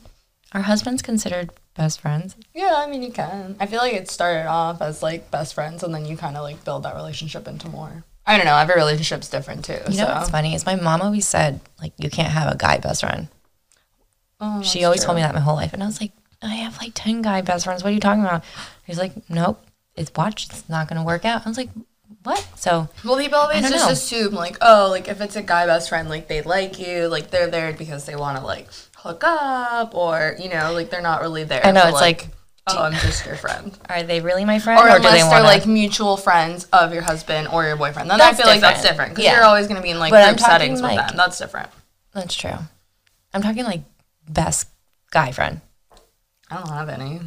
our 0.52 0.62
husbands 0.62 1.00
considered 1.00 1.50
best 1.74 2.00
friends. 2.00 2.34
Yeah, 2.52 2.74
I 2.76 2.86
mean, 2.88 3.02
you 3.02 3.12
can. 3.12 3.56
I 3.60 3.66
feel 3.66 3.78
like 3.78 3.94
it 3.94 4.10
started 4.10 4.46
off 4.48 4.82
as 4.82 5.02
like 5.02 5.30
best 5.30 5.54
friends, 5.54 5.82
and 5.82 5.94
then 5.94 6.04
you 6.04 6.16
kind 6.16 6.36
of 6.36 6.42
like 6.42 6.64
build 6.64 6.82
that 6.82 6.96
relationship 6.96 7.46
into 7.48 7.68
more. 7.68 8.04
I 8.26 8.36
don't 8.36 8.46
know. 8.46 8.56
Every 8.56 8.76
relationship's 8.76 9.28
different 9.28 9.64
too. 9.64 9.78
You 9.88 9.94
so. 9.94 10.04
know 10.06 10.14
what's 10.14 10.30
funny 10.30 10.54
is 10.54 10.66
my 10.66 10.76
mom 10.76 11.00
always 11.02 11.26
said 11.26 11.60
like 11.80 11.92
you 11.98 12.10
can't 12.10 12.32
have 12.32 12.52
a 12.52 12.56
guy 12.56 12.78
best 12.78 13.00
friend. 13.00 13.28
Oh, 14.40 14.62
she 14.62 14.84
always 14.84 15.00
true. 15.00 15.06
told 15.06 15.16
me 15.16 15.22
that 15.22 15.34
my 15.34 15.40
whole 15.40 15.56
life, 15.56 15.72
and 15.72 15.82
I 15.82 15.86
was 15.86 16.00
like, 16.00 16.12
I 16.42 16.54
have 16.56 16.78
like 16.78 16.92
ten 16.94 17.22
guy 17.22 17.40
best 17.42 17.64
friends. 17.64 17.82
What 17.82 17.90
are 17.90 17.94
you 17.94 18.00
talking 18.00 18.22
about? 18.22 18.44
He's 18.86 18.98
like, 18.98 19.12
Nope, 19.28 19.62
it's 19.96 20.10
watch. 20.16 20.46
It's 20.46 20.68
not 20.68 20.88
gonna 20.88 21.04
work 21.04 21.24
out. 21.24 21.44
I 21.44 21.48
was 21.48 21.58
like, 21.58 21.70
What? 22.22 22.46
So 22.56 22.88
Well, 23.04 23.18
people 23.18 23.38
always 23.38 23.68
just 23.68 23.86
know. 23.86 23.92
assume 23.92 24.34
like, 24.34 24.56
oh, 24.60 24.88
like 24.90 25.08
if 25.08 25.20
it's 25.20 25.36
a 25.36 25.42
guy 25.42 25.66
best 25.66 25.88
friend, 25.88 26.08
like 26.08 26.28
they 26.28 26.42
like 26.42 26.78
you, 26.78 27.08
like 27.08 27.30
they're 27.30 27.50
there 27.50 27.72
because 27.72 28.06
they 28.06 28.16
want 28.16 28.38
to 28.38 28.44
like 28.44 28.68
hook 28.96 29.22
up, 29.24 29.94
or 29.94 30.36
you 30.38 30.48
know, 30.48 30.72
like 30.72 30.90
they're 30.90 31.02
not 31.02 31.20
really 31.20 31.44
there. 31.44 31.64
I 31.66 31.72
know 31.72 31.82
for, 31.82 31.88
it's 31.88 32.00
like, 32.00 32.28
oh, 32.76 32.82
I'm 32.82 32.92
just 32.92 33.24
your 33.26 33.36
friend, 33.36 33.76
are 33.88 34.02
they 34.02 34.20
really 34.20 34.44
my 34.44 34.58
friend, 34.58 34.78
or, 34.80 34.84
or, 34.88 34.96
unless 34.96 35.12
they 35.12 35.18
they're 35.20 35.26
want 35.30 35.44
like 35.44 35.66
mutual 35.66 36.16
friends 36.16 36.64
of 36.72 36.92
your 36.92 37.02
husband 37.02 37.48
or 37.48 37.64
your 37.64 37.76
boyfriend. 37.76 38.10
Then 38.10 38.18
That's 38.18 38.38
I 38.38 38.42
feel 38.42 38.50
like 38.50 38.60
that's 38.60 38.82
different. 38.82 38.92
different 38.92 39.10
because 39.16 39.24
Yeah. 39.24 39.34
you're 39.36 39.44
always 39.44 39.66
gonna 39.66 39.82
be 39.82 39.90
in 39.90 39.98
like 39.98 40.10
But 40.12 40.26
group 40.28 40.40
settings 40.40 40.80
with 40.82 40.94
them. 40.94 41.16
That's 41.16 41.38
different. 41.38 41.68
That's 42.12 42.34
true. 42.34 42.58
I'm 43.34 43.42
talking 43.42 43.64
like 43.64 43.82
best 44.28 44.68
guy 45.10 45.32
friend. 45.32 45.60
I 46.50 46.56
don't 46.56 46.68
have 46.68 46.88
any 46.88 47.20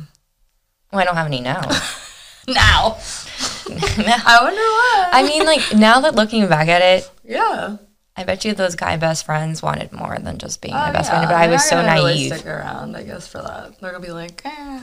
Well, 0.92 1.02
I 1.02 1.06
don't 1.06 1.16
have 1.16 1.28
any 1.28 1.40
now. 1.42 1.62
now. 2.48 2.98
I 3.70 4.40
wonder 4.42 4.62
why. 4.62 5.10
I 5.14 5.24
mean, 5.24 5.46
like 5.46 5.74
now 5.76 6.02
that 6.02 6.16
looking 6.16 6.48
back 6.48 6.68
at 6.68 6.82
it, 6.82 7.10
yeah. 7.24 7.78
I 8.16 8.24
bet 8.26 8.46
you 8.46 8.54
those 8.54 8.76
guy 8.76 8.96
best 8.98 9.26
friends 9.26 9.64
wanted 9.64 9.92
more 9.92 10.18
than 10.20 10.38
just 10.38 10.62
being 10.62 10.74
my 10.76 10.90
Oh, 10.90 10.94
best 10.94 11.10
yeah. 11.10 11.20
friend. 11.20 11.30
But 11.30 11.36
I 11.36 11.48
They're 11.48 11.56
was 11.56 11.64
so 11.68 11.78
gonna 11.78 11.94
really 11.94 12.14
naive. 12.14 12.34
stick 12.34 12.46
around, 12.46 12.96
I 12.96 13.04
guess, 13.04 13.28
for 13.28 13.40
that. 13.42 13.80
They're 13.80 13.92
gonna 13.92 14.06
be 14.06 14.12
like, 14.12 14.42
eh. 14.46 14.82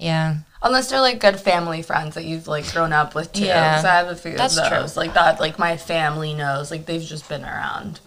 Yeah, 0.00 0.38
Unless 0.62 0.90
they're 0.90 1.00
like 1.00 1.20
good 1.20 1.38
family 1.38 1.82
friends 1.82 2.14
that 2.16 2.24
you've 2.24 2.48
like 2.48 2.70
grown 2.72 2.92
up 2.92 3.14
with 3.14 3.32
too. 3.32 3.44
Yeah. 3.44 3.80
I 3.84 3.88
have 3.98 4.08
a 4.08 4.16
few 4.16 4.36
That's 4.36 4.58
of 4.58 4.68
true. 4.68 4.78
those. 4.78 4.96
Like 4.96 5.14
that, 5.14 5.40
like 5.40 5.58
my 5.58 5.76
family 5.76 6.34
knows. 6.34 6.70
Like 6.70 6.86
they've 6.86 7.02
just 7.02 7.28
been 7.28 7.44
around. 7.44 8.00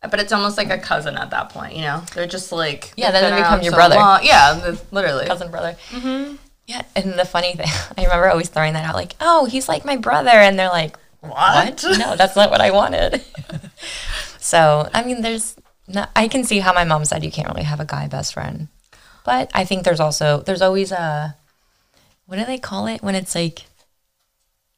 But 0.00 0.20
it's 0.20 0.32
almost 0.32 0.56
like 0.56 0.70
a 0.70 0.78
cousin 0.78 1.16
at 1.16 1.30
that 1.30 1.50
point, 1.50 1.74
you 1.74 1.82
know? 1.82 2.02
They're 2.14 2.26
just 2.26 2.52
like 2.52 2.92
Yeah, 2.96 3.10
then 3.10 3.32
they 3.32 3.40
become 3.40 3.62
your 3.62 3.72
so 3.72 3.76
brother. 3.76 3.96
long. 3.96 4.20
Yeah, 4.22 4.76
literally. 4.92 5.26
cousin 5.26 5.50
brother. 5.50 5.76
Mm-hmm. 5.90 6.36
Yeah, 6.66 6.82
and 6.94 7.14
the 7.18 7.24
funny 7.24 7.54
thing, 7.54 7.66
I 7.98 8.02
remember 8.04 8.28
always 8.28 8.48
throwing 8.48 8.74
that 8.74 8.84
out, 8.84 8.94
like, 8.94 9.14
"Oh, 9.20 9.46
he's 9.46 9.68
like 9.68 9.84
my 9.86 9.96
brother," 9.96 10.30
and 10.30 10.58
they're 10.58 10.68
like, 10.68 10.96
What? 11.20 11.82
No, 11.98 12.14
that's 12.14 12.36
not 12.36 12.50
what 12.50 12.60
I 12.60 12.70
wanted. 12.70 13.22
so, 14.38 14.88
I 14.94 15.02
mean, 15.02 15.22
there's, 15.22 15.56
I 16.14 16.28
can 16.28 16.44
see 16.44 16.58
how 16.60 16.72
my 16.74 16.84
mom 16.84 17.04
said 17.06 17.24
you 17.24 17.30
can't 17.32 17.48
really 17.48 17.64
have 17.64 17.80
a 17.80 17.84
guy 17.86 18.06
best 18.06 18.34
friend, 18.34 18.68
but 19.28 19.50
I 19.52 19.66
think 19.66 19.84
there's 19.84 20.00
also 20.00 20.40
there's 20.40 20.62
always 20.62 20.90
a, 20.90 21.36
what 22.24 22.38
do 22.38 22.46
they 22.46 22.56
call 22.56 22.86
it 22.86 23.02
when 23.02 23.14
it's 23.14 23.34
like, 23.34 23.64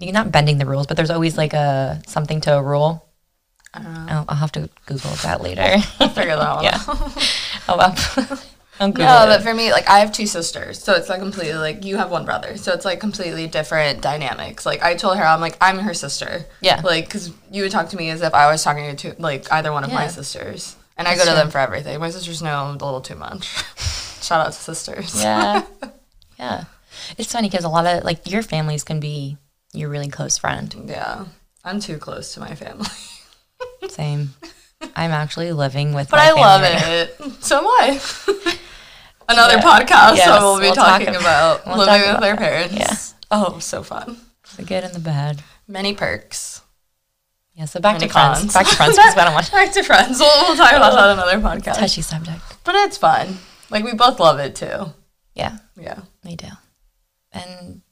you're 0.00 0.12
not 0.12 0.32
bending 0.32 0.58
the 0.58 0.66
rules, 0.66 0.88
but 0.88 0.96
there's 0.96 1.08
always 1.10 1.38
like 1.38 1.52
a 1.52 2.02
something 2.08 2.40
to 2.40 2.56
a 2.56 2.60
rule. 2.62 3.06
I 3.72 3.80
don't 3.80 3.94
know. 3.94 4.06
I'll, 4.08 4.24
I'll 4.30 4.36
have 4.38 4.50
to 4.52 4.68
Google 4.86 5.12
that 5.22 5.40
later. 5.40 5.62
I'll 6.00 6.08
Figure 6.08 6.34
that 6.34 6.54
one 6.56 6.64
yeah, 6.68 6.82
out. 6.88 7.34
I'll, 7.68 7.80
I'll 8.80 8.90
Google 8.90 9.04
No, 9.04 9.22
it. 9.22 9.26
but 9.26 9.42
for 9.44 9.54
me, 9.54 9.70
like 9.70 9.88
I 9.88 10.00
have 10.00 10.10
two 10.10 10.26
sisters, 10.26 10.82
so 10.82 10.94
it's 10.94 11.08
like 11.08 11.20
completely 11.20 11.54
like 11.54 11.84
you 11.84 11.96
have 11.98 12.10
one 12.10 12.24
brother, 12.24 12.56
so 12.56 12.72
it's 12.72 12.84
like 12.84 12.98
completely 12.98 13.46
different 13.46 14.00
dynamics. 14.02 14.66
Like 14.66 14.82
I 14.82 14.96
told 14.96 15.16
her, 15.16 15.22
I'm 15.22 15.40
like 15.40 15.56
I'm 15.60 15.78
her 15.78 15.94
sister. 15.94 16.44
Yeah. 16.60 16.80
Like 16.82 17.04
because 17.04 17.30
you 17.52 17.62
would 17.62 17.70
talk 17.70 17.90
to 17.90 17.96
me 17.96 18.10
as 18.10 18.20
if 18.20 18.34
I 18.34 18.50
was 18.50 18.64
talking 18.64 18.96
to 18.96 19.14
like 19.20 19.52
either 19.52 19.70
one 19.70 19.84
of 19.84 19.92
my 19.92 20.08
sisters, 20.08 20.74
and 20.96 21.06
I 21.06 21.14
go 21.14 21.20
to 21.20 21.26
true. 21.26 21.34
them 21.36 21.50
for 21.50 21.58
everything. 21.58 22.00
My 22.00 22.10
sisters 22.10 22.42
know 22.42 22.68
a 22.68 22.72
little 22.72 23.00
too 23.00 23.14
much. 23.14 23.54
Shout 24.30 24.46
out 24.46 24.52
to 24.52 24.58
sisters. 24.60 25.20
Yeah. 25.20 25.64
yeah. 26.38 26.64
It's 27.18 27.32
funny 27.32 27.48
because 27.50 27.64
a 27.64 27.68
lot 27.68 27.84
of 27.84 28.04
like 28.04 28.30
your 28.30 28.42
families 28.42 28.84
can 28.84 29.00
be 29.00 29.36
your 29.72 29.88
really 29.88 30.08
close 30.08 30.38
friend. 30.38 30.72
yeah. 30.86 31.24
I'm 31.64 31.80
too 31.80 31.98
close 31.98 32.32
to 32.34 32.40
my 32.40 32.54
family, 32.54 32.86
Same. 33.90 34.30
I'm 34.96 35.10
actually 35.10 35.52
living 35.52 35.92
with 35.94 36.08
but 36.08 36.20
I 36.20 36.30
love 36.32 36.62
it. 36.64 37.42
So 37.44 37.58
am 37.58 37.66
I. 37.66 38.00
Another 39.28 39.56
Yeah. 39.56 39.62
podcast, 39.62 40.16
Yes, 40.16 40.26
so 40.28 40.40
we'll 40.40 40.58
be 40.60 40.66
we'll 40.66 40.74
talking 40.74 41.08
ab- 41.08 41.20
about 41.20 41.66
we'll 41.66 41.76
living 41.78 41.94
talk 41.94 42.00
with 42.00 42.16
about 42.16 42.20
that. 42.22 42.38
parents. 42.38 42.74
Yeah. 42.74 42.96
Oh, 43.30 43.58
so 43.58 43.82
fun. 43.82 44.16
The 44.56 44.62
good 44.64 44.84
and 44.84 44.94
the 44.94 45.00
bad. 45.00 45.42
Many 45.68 45.92
perks. 45.94 46.62
Yeah, 47.54 47.66
so 47.66 47.78
back 47.80 47.96
Many 47.96 48.06
to 48.06 48.12
friends. 48.12 48.54
Back 48.54 48.66
to 48.68 48.74
friends 48.76 48.96
because 48.96 49.16
I 49.18 49.24
don't 49.24 49.34
want 49.34 49.50
Back 49.52 49.72
to 49.72 49.82
friends. 49.82 50.18
We'll, 50.18 50.42
we'll 50.48 50.56
talk 50.56 50.72
about 50.72 50.94
that 50.94 51.10
another 51.10 51.38
podcast. 51.40 51.74
touchy 51.78 52.00
subject. 52.00 52.40
But 52.64 52.74
it's 52.76 52.96
fun. 52.96 53.36
Like 53.70 53.84
we 53.84 53.94
both 53.94 54.18
love 54.20 54.38
it 54.38 54.54
too. 54.56 54.86
Yeah, 55.34 55.58
Yeah. 55.76 56.00
we 56.24 56.36
do. 56.36 56.48
And 57.32 57.82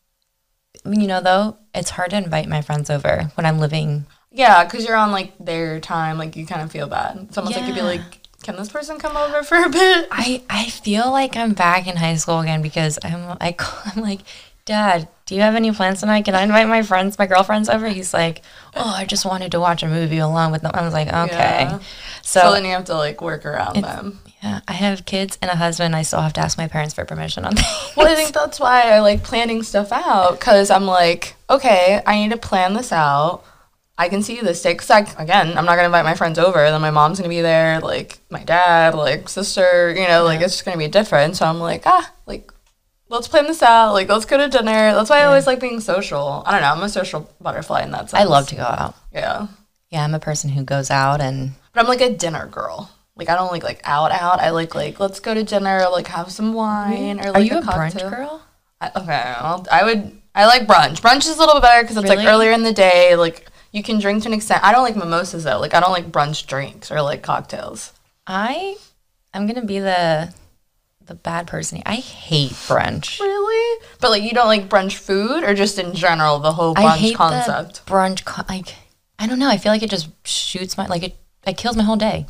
you 0.84 1.06
know 1.06 1.20
though, 1.20 1.56
it's 1.74 1.90
hard 1.90 2.10
to 2.10 2.16
invite 2.16 2.48
my 2.48 2.62
friends 2.62 2.90
over 2.90 3.30
when 3.34 3.46
I'm 3.46 3.58
living 3.58 4.06
Yeah, 4.30 4.64
because 4.64 4.84
you're 4.86 4.96
on 4.96 5.12
like 5.12 5.32
their 5.38 5.80
time. 5.80 6.18
Like 6.18 6.36
you 6.36 6.46
kind 6.46 6.62
of 6.62 6.70
feel 6.72 6.86
bad. 6.88 7.18
It's 7.28 7.38
almost 7.38 7.56
like 7.56 7.66
you'd 7.66 7.74
be 7.74 7.82
like, 7.82 8.00
"Can 8.42 8.56
this 8.56 8.68
person 8.70 8.98
come 8.98 9.16
over 9.16 9.42
for 9.42 9.56
a 9.56 9.68
bit?" 9.70 10.08
I, 10.10 10.42
I 10.50 10.66
feel 10.68 11.10
like 11.10 11.36
I'm 11.36 11.54
back 11.54 11.86
in 11.86 11.96
high 11.96 12.16
school 12.16 12.40
again 12.40 12.62
because 12.62 12.98
I'm 13.02 13.36
I 13.40 13.52
call, 13.52 13.80
I'm 13.96 14.02
like, 14.02 14.20
Dad, 14.68 15.08
do 15.24 15.34
you 15.34 15.40
have 15.40 15.54
any 15.54 15.72
plans 15.72 16.00
tonight? 16.00 16.26
Can 16.26 16.34
I 16.34 16.42
invite 16.42 16.68
my 16.68 16.82
friends, 16.82 17.18
my 17.18 17.24
girlfriends 17.24 17.70
over? 17.70 17.88
He's 17.88 18.12
like, 18.12 18.42
Oh, 18.76 18.94
I 18.94 19.06
just 19.06 19.24
wanted 19.24 19.50
to 19.52 19.60
watch 19.60 19.82
a 19.82 19.88
movie 19.88 20.18
alone 20.18 20.52
with 20.52 20.60
them. 20.60 20.72
I 20.74 20.82
was 20.82 20.92
like, 20.92 21.08
Okay. 21.08 21.32
Yeah. 21.70 21.78
So, 22.22 22.40
So, 22.40 22.52
then 22.52 22.66
you 22.66 22.72
have 22.72 22.84
to 22.84 22.94
like 22.94 23.22
work 23.22 23.46
around 23.46 23.82
them. 23.82 24.20
yeah, 24.42 24.60
I 24.68 24.74
have 24.74 25.06
kids 25.06 25.38
and 25.40 25.50
a 25.50 25.56
husband. 25.56 25.96
I 25.96 26.02
still 26.02 26.20
have 26.20 26.34
to 26.34 26.40
ask 26.42 26.58
my 26.58 26.68
parents 26.68 26.92
for 26.92 27.06
permission 27.06 27.46
on 27.46 27.52
things. 27.56 27.92
Well, 27.96 28.12
I 28.12 28.14
think 28.14 28.34
that's 28.34 28.60
why 28.60 28.82
I 28.92 29.00
like 29.00 29.22
planning 29.22 29.62
stuff 29.62 29.90
out 29.90 30.32
because 30.38 30.70
I'm 30.70 30.84
like, 30.84 31.34
okay, 31.48 32.02
I 32.06 32.16
need 32.16 32.32
to 32.32 32.36
plan 32.36 32.74
this 32.74 32.92
out. 32.92 33.44
I 33.96 34.10
can 34.10 34.22
see 34.22 34.38
this 34.42 34.60
day 34.60 34.74
because 34.74 34.90
again, 35.16 35.56
I'm 35.56 35.64
not 35.64 35.76
gonna 35.76 35.86
invite 35.86 36.04
my 36.04 36.14
friends 36.14 36.38
over. 36.38 36.58
Then 36.70 36.80
my 36.82 36.90
mom's 36.90 37.18
gonna 37.18 37.30
be 37.30 37.40
there, 37.40 37.80
like 37.80 38.18
my 38.28 38.44
dad, 38.44 38.94
like 38.94 39.30
sister. 39.30 39.94
You 39.96 40.06
know, 40.06 40.24
like 40.24 40.42
it's 40.42 40.52
just 40.52 40.66
gonna 40.66 40.76
be 40.76 40.88
different. 40.88 41.36
So 41.38 41.46
I'm 41.46 41.58
like, 41.58 41.82
ah, 41.86 42.12
like 42.26 42.52
let's 43.08 43.28
plan 43.28 43.46
this 43.46 43.62
out. 43.62 43.92
Like 43.92 44.08
let's 44.08 44.24
go 44.24 44.36
to 44.36 44.48
dinner. 44.48 44.92
That's 44.92 45.10
why 45.10 45.20
I 45.20 45.24
always 45.24 45.46
like 45.46 45.60
being 45.60 45.80
social. 45.80 46.42
I 46.46 46.52
don't 46.52 46.60
know. 46.60 46.72
I'm 46.72 46.82
a 46.82 46.88
social 46.88 47.30
butterfly 47.40 47.82
in 47.82 47.90
that 47.92 48.10
sense. 48.10 48.20
I 48.20 48.24
love 48.24 48.48
to 48.48 48.56
go 48.56 48.62
out. 48.62 48.94
Yeah, 49.12 49.48
Yeah, 49.90 50.04
I'm 50.04 50.14
a 50.14 50.20
person 50.20 50.50
who 50.50 50.64
goes 50.64 50.90
out 50.90 51.20
and 51.20 51.52
but 51.72 51.82
I'm 51.82 51.88
like 51.88 52.00
a 52.00 52.14
dinner 52.14 52.46
girl. 52.46 52.90
Like 53.16 53.28
I 53.28 53.34
don't 53.34 53.50
like 53.50 53.64
like 53.64 53.80
out 53.84 54.12
out. 54.12 54.40
I 54.40 54.50
like 54.50 54.74
like 54.74 55.00
let's 55.00 55.20
go 55.20 55.34
to 55.34 55.42
dinner. 55.42 55.86
Like 55.90 56.06
have 56.08 56.30
some 56.30 56.52
wine 56.52 57.20
or 57.20 57.32
like 57.32 57.36
are 57.36 57.40
you 57.42 57.58
a, 57.58 57.62
cocktail. 57.62 58.10
brunch 58.10 58.16
girl? 58.16 58.42
I, 58.80 58.90
okay, 58.94 59.34
I'll, 59.38 59.66
I 59.72 59.84
would. 59.84 60.20
I 60.34 60.46
like 60.46 60.68
brunch. 60.68 61.00
Brunch 61.00 61.28
is 61.28 61.36
a 61.36 61.40
little 61.40 61.54
bit 61.54 61.62
better 61.62 61.82
because 61.82 61.96
it's 61.96 62.08
like 62.08 62.24
earlier 62.26 62.52
in 62.52 62.62
the 62.62 62.72
day. 62.72 63.16
Like 63.16 63.48
you 63.72 63.82
can 63.82 63.98
drink 63.98 64.22
to 64.22 64.28
an 64.28 64.34
extent. 64.34 64.62
I 64.62 64.70
don't 64.70 64.84
like 64.84 64.96
mimosas 64.96 65.44
though. 65.44 65.58
Like 65.58 65.74
I 65.74 65.80
don't 65.80 65.90
like 65.90 66.12
brunch 66.12 66.46
drinks 66.46 66.92
or 66.92 67.02
like 67.02 67.22
cocktails. 67.22 67.92
I 68.26 68.76
I'm 69.34 69.46
gonna 69.48 69.64
be 69.64 69.80
the 69.80 70.32
the 71.08 71.14
bad 71.14 71.46
person. 71.46 71.82
I 71.84 71.96
hate 71.96 72.52
brunch. 72.52 73.18
Really? 73.18 73.84
But 74.00 74.10
like 74.10 74.22
you 74.22 74.30
don't 74.30 74.46
like 74.46 74.68
brunch 74.68 74.94
food 74.94 75.42
or 75.42 75.54
just 75.54 75.78
in 75.78 75.94
general 75.94 76.38
the 76.38 76.52
whole 76.52 76.74
brunch 76.74 76.84
I 76.84 76.96
hate 76.96 77.16
concept. 77.16 77.84
the 77.86 77.90
brunch. 77.90 78.24
Co- 78.24 78.44
like, 78.48 78.74
I 79.18 79.26
don't 79.26 79.38
know. 79.38 79.48
I 79.48 79.56
feel 79.56 79.72
like 79.72 79.82
it 79.82 79.90
just 79.90 80.08
shoots 80.26 80.76
my 80.76 80.86
like 80.86 81.02
it. 81.02 81.16
It 81.46 81.56
kills 81.56 81.76
my 81.76 81.82
whole 81.82 81.96
day. 81.96 82.26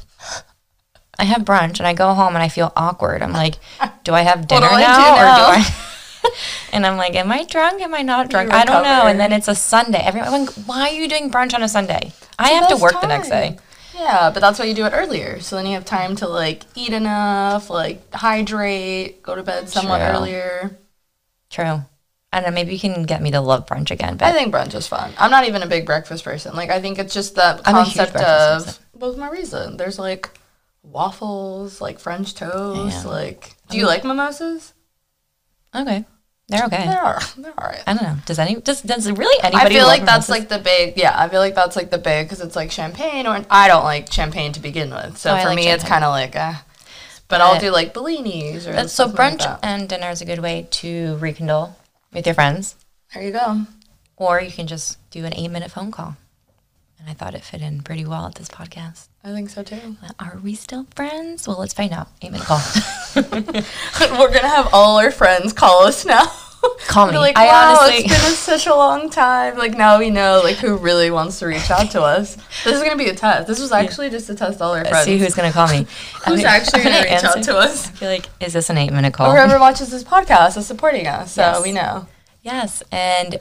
I 1.19 1.25
have 1.25 1.43
brunch 1.43 1.79
and 1.79 1.87
I 1.87 1.93
go 1.93 2.15
home 2.15 2.35
and 2.35 2.43
I 2.43 2.49
feel 2.49 2.73
awkward. 2.77 3.21
I'm 3.21 3.33
like, 3.33 3.57
do 4.05 4.15
I 4.15 4.23
have 4.23 4.47
dinner 4.49 4.69
do 4.69 4.75
I 4.75 4.81
now 4.81 5.15
or 5.15 5.37
do 5.37 5.61
I? 5.61 6.31
and 6.73 6.87
I'm 6.87 6.97
like, 6.97 7.17
am 7.17 7.33
I 7.33 7.45
drunk? 7.45 7.83
Am 7.83 7.93
I 7.95 8.03
not 8.03 8.31
drunk? 8.31 8.53
I 8.53 8.65
don't 8.65 8.85
know. 8.85 9.07
And 9.09 9.19
then 9.19 9.33
it's 9.33 9.49
a 9.49 9.55
Sunday. 9.57 9.99
Everyone, 9.99 10.47
why 10.67 10.83
are 10.83 10.93
you 10.93 11.09
doing 11.09 11.31
brunch 11.31 11.53
on 11.55 11.63
a 11.65 11.69
Sunday? 11.69 12.13
I 12.39 12.51
have 12.51 12.69
to 12.69 12.77
work 12.77 13.01
the 13.01 13.09
next 13.09 13.29
day. 13.31 13.59
Yeah, 13.99 14.31
but 14.31 14.41
that's 14.41 14.59
why 14.59 14.67
you 14.67 14.75
do 14.75 14.87
it 14.87 14.93
earlier. 14.95 15.41
So 15.41 15.57
then 15.57 15.67
you 15.67 15.73
have 15.73 15.85
time 15.85 16.15
to 16.17 16.29
like 16.29 16.63
eat 16.75 16.93
enough, 16.93 17.69
like 17.69 18.13
hydrate, 18.15 19.23
go 19.23 19.35
to 19.35 19.43
bed 19.43 19.69
somewhat 19.69 19.99
True. 19.99 20.07
earlier. 20.07 20.79
True. 21.51 21.83
I 22.33 22.41
don't 22.41 22.51
know. 22.51 22.55
Maybe 22.55 22.75
you 22.75 22.79
can 22.79 23.05
get 23.05 23.23
me 23.23 23.31
to 23.33 23.41
love 23.41 23.67
brunch 23.67 23.91
again. 23.91 24.17
But 24.17 24.29
I 24.29 24.33
think 24.33 24.55
brunch 24.55 24.75
is 24.75 24.87
fun. 24.87 25.13
I'm 25.19 25.31
not 25.31 25.47
even 25.49 25.63
a 25.63 25.67
big 25.67 25.85
breakfast 25.87 26.25
person. 26.25 26.55
Like 26.55 26.71
I 26.71 26.81
think 26.81 26.99
it's 26.99 27.15
just 27.15 27.35
the 27.35 27.61
I'm 27.65 27.75
concept 27.75 28.17
of 28.17 28.65
person. 28.65 28.85
what's 28.93 29.17
my 29.17 29.31
reason. 29.31 29.77
There's 29.77 29.99
like 29.99 30.31
waffles, 30.83 31.81
like 31.81 31.99
French 31.99 32.35
toast. 32.35 33.05
Yeah. 33.05 33.11
Like, 33.11 33.55
do 33.69 33.79
you 33.79 33.87
like 33.87 34.05
mimosas? 34.05 34.75
okay, 35.75 36.05
they're 36.49 36.65
okay. 36.65 36.87
They 36.87 36.95
are. 36.97 37.21
They're 37.37 37.53
alright. 37.59 37.83
I 37.87 37.95
don't 37.95 38.03
know. 38.03 38.17
Does 38.27 38.39
any 38.39 38.57
does 38.57 38.81
does 38.83 39.11
really 39.11 39.43
anybody? 39.45 39.67
I 39.77 39.79
feel 39.79 39.87
like 39.87 40.05
that's 40.05 40.29
like 40.29 40.49
the 40.49 40.59
big. 40.59 40.97
Yeah, 40.97 41.13
I 41.15 41.29
feel 41.29 41.41
like 41.41 41.55
that's 41.55 41.77
like 41.77 41.91
the 41.91 41.99
big 41.99 42.27
because 42.27 42.41
it's 42.41 42.57
like 42.57 42.71
champagne, 42.71 43.27
or 43.27 43.45
I 43.51 43.69
don't 43.69 43.85
like 43.85 44.11
champagne 44.13 44.53
to 44.53 44.61
begin 44.61 44.91
with. 44.91 45.19
So 45.19 45.35
Oh, 45.35 45.39
for 45.41 45.49
like 45.49 45.57
me, 45.57 45.69
it's 45.71 45.85
kind 45.85 46.05
of 46.05 46.11
like, 46.11 46.35
uh, 46.37 46.55
but 47.29 47.41
I'll 47.43 47.61
do 47.61 47.71
like 47.71 47.93
bellinis 47.93 48.67
or 48.67 48.73
That's, 48.73 48.93
so 48.93 49.07
like 49.07 49.15
brunch 49.15 49.39
that. 49.41 49.61
and 49.63 49.89
dinner 49.89 50.09
is 50.11 50.23
a 50.23 50.25
good 50.25 50.39
way 50.39 50.67
to 50.71 51.17
rekindle 51.19 51.77
with 52.15 52.25
your 52.27 52.35
friends, 52.35 52.77
There 53.13 53.23
you 53.23 53.31
go. 53.33 53.63
or 54.17 54.41
you 54.41 54.51
can 54.51 54.67
just 54.67 54.97
do 55.11 55.27
an 55.27 55.35
eight-minute 55.35 55.71
phone 55.71 55.91
call. 55.91 56.17
And 57.01 57.09
I 57.09 57.13
thought 57.15 57.35
it 57.35 57.43
fit 57.45 57.61
in 57.63 57.83
pretty 57.83 58.05
well 58.05 58.27
at 58.27 58.35
this 58.35 58.49
podcast. 58.49 59.07
I 59.23 59.33
think 59.33 59.51
so 59.51 59.63
too. 59.63 59.97
Are 60.19 60.39
we 60.43 60.55
still 60.55 60.87
friends? 60.95 61.47
Well, 61.47 61.59
let's 61.59 61.73
find 61.75 61.93
out. 61.93 62.09
Eight-minute 62.23 62.47
call. 62.47 62.61
We're 63.17 64.33
gonna 64.33 64.49
have 64.49 64.69
all 64.73 64.99
our 64.99 65.11
friends 65.11 65.53
call 65.53 65.85
us 65.85 66.05
now. 66.05 66.25
Call 66.89 67.07
me. 67.13 67.17
like, 67.19 67.37
I 67.39 67.47
wow, 67.47 67.77
honestly- 67.83 68.05
it's 68.07 68.25
been 68.25 68.33
such 68.35 68.67
a 68.67 68.75
long 68.75 69.11
time. 69.11 69.57
Like 69.57 69.77
now 69.77 70.01
we 70.01 70.11
know 70.11 70.41
like 70.43 70.57
who 70.57 70.77
really 70.77 71.09
wants 71.11 71.39
to 71.39 71.47
reach 71.47 71.71
out 71.71 71.93
to 71.93 72.03
us. 72.03 72.35
This 72.65 72.75
is 72.77 72.83
gonna 72.83 72.97
be 72.97 73.07
a 73.09 73.15
test. 73.15 73.47
This 73.47 73.61
was 73.61 73.71
actually 73.71 74.11
just 74.11 74.27
to 74.27 74.35
test 74.35 74.61
all 74.61 74.75
our 74.75 74.85
friends. 74.85 75.05
See 75.05 75.19
who's 75.19 75.35
gonna 75.37 75.53
call 75.53 75.69
me. 75.69 75.87
I 76.27 76.31
Who's 76.31 76.43
actually 76.45 76.81
I'm 76.81 76.87
gonna 76.87 77.05
reach 77.15 77.25
out 77.25 77.43
to 77.45 77.57
us? 77.57 77.87
I 77.87 77.91
feel 77.93 78.09
like, 78.09 78.27
is 78.41 78.55
this 78.55 78.71
an 78.71 78.77
eight-minute 78.79 79.15
call? 79.15 79.31
Or 79.31 79.37
whoever 79.37 79.61
watches 79.61 79.91
this 79.93 80.03
podcast 80.03 80.57
is 80.57 80.67
supporting 80.67 81.07
us, 81.07 81.33
so 81.33 81.43
Yes. 81.43 81.63
we 81.63 81.71
know. 81.73 82.09
Yes, 82.43 82.83
and 82.91 83.39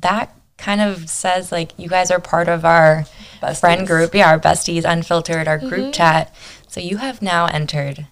that 0.00 0.34
kind 0.58 0.80
of 0.80 1.08
says 1.08 1.50
like 1.52 1.72
you 1.78 1.88
guys 1.88 2.10
are 2.10 2.20
part 2.20 2.48
of 2.48 2.64
our 2.64 3.04
Besties. 3.40 3.60
friend 3.60 3.86
group. 3.86 4.14
Yeah, 4.14 4.30
our 4.30 4.38
besties, 4.38 4.84
unfiltered, 4.84 5.46
our 5.48 5.58
group 5.58 5.92
chat. 5.94 6.34
So 6.66 6.80
you 6.80 6.98
have 6.98 7.22
now 7.22 7.46
entered 7.46 8.06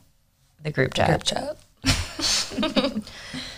the 0.62 0.70
group 0.70 0.94
chat. 0.94 1.08
Group 1.08 1.24
chat. 1.24 1.56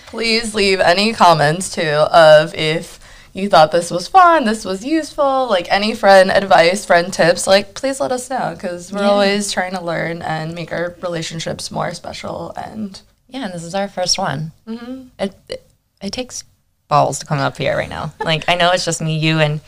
Please 0.07 0.55
leave 0.55 0.81
any 0.81 1.13
comments 1.13 1.75
too 1.75 1.83
of 1.83 2.55
if 2.55 2.99
you 3.35 3.49
thought 3.49 3.71
this 3.73 3.91
was 3.91 4.09
fun, 4.09 4.47
this 4.47 4.65
was 4.65 4.83
useful, 4.85 5.47
like 5.49 5.71
any 5.71 5.95
friend 5.95 6.31
advice, 6.31 6.87
friend 6.87 7.13
tips, 7.13 7.47
like 7.47 7.75
please 7.75 8.01
let 8.01 8.11
us 8.11 8.31
know 8.31 8.55
because 8.55 8.91
we're 8.91 9.03
Yeah. 9.03 9.11
always 9.11 9.53
trying 9.53 9.75
to 9.75 9.85
learn 9.85 10.23
and 10.23 10.55
make 10.55 10.73
our 10.73 10.97
relationships 11.03 11.71
more 11.71 11.93
special 11.93 12.53
and 12.57 13.01
Yeah, 13.29 13.45
and 13.45 13.53
this 13.53 13.63
is 13.65 13.75
our 13.75 13.87
first 13.89 14.19
one. 14.19 14.53
Mhm. 14.67 15.09
It, 15.19 15.35
it 15.49 15.71
it 16.01 16.13
takes 16.13 16.43
balls 16.89 17.19
to 17.21 17.27
come 17.27 17.39
up 17.39 17.57
here 17.57 17.77
right 17.77 17.89
now. 17.89 18.13
Like 18.21 18.49
I 18.49 18.55
know 18.57 18.71
it's 18.73 18.85
just 18.85 19.01
me, 19.01 19.19
you, 19.19 19.39
and 19.39 19.61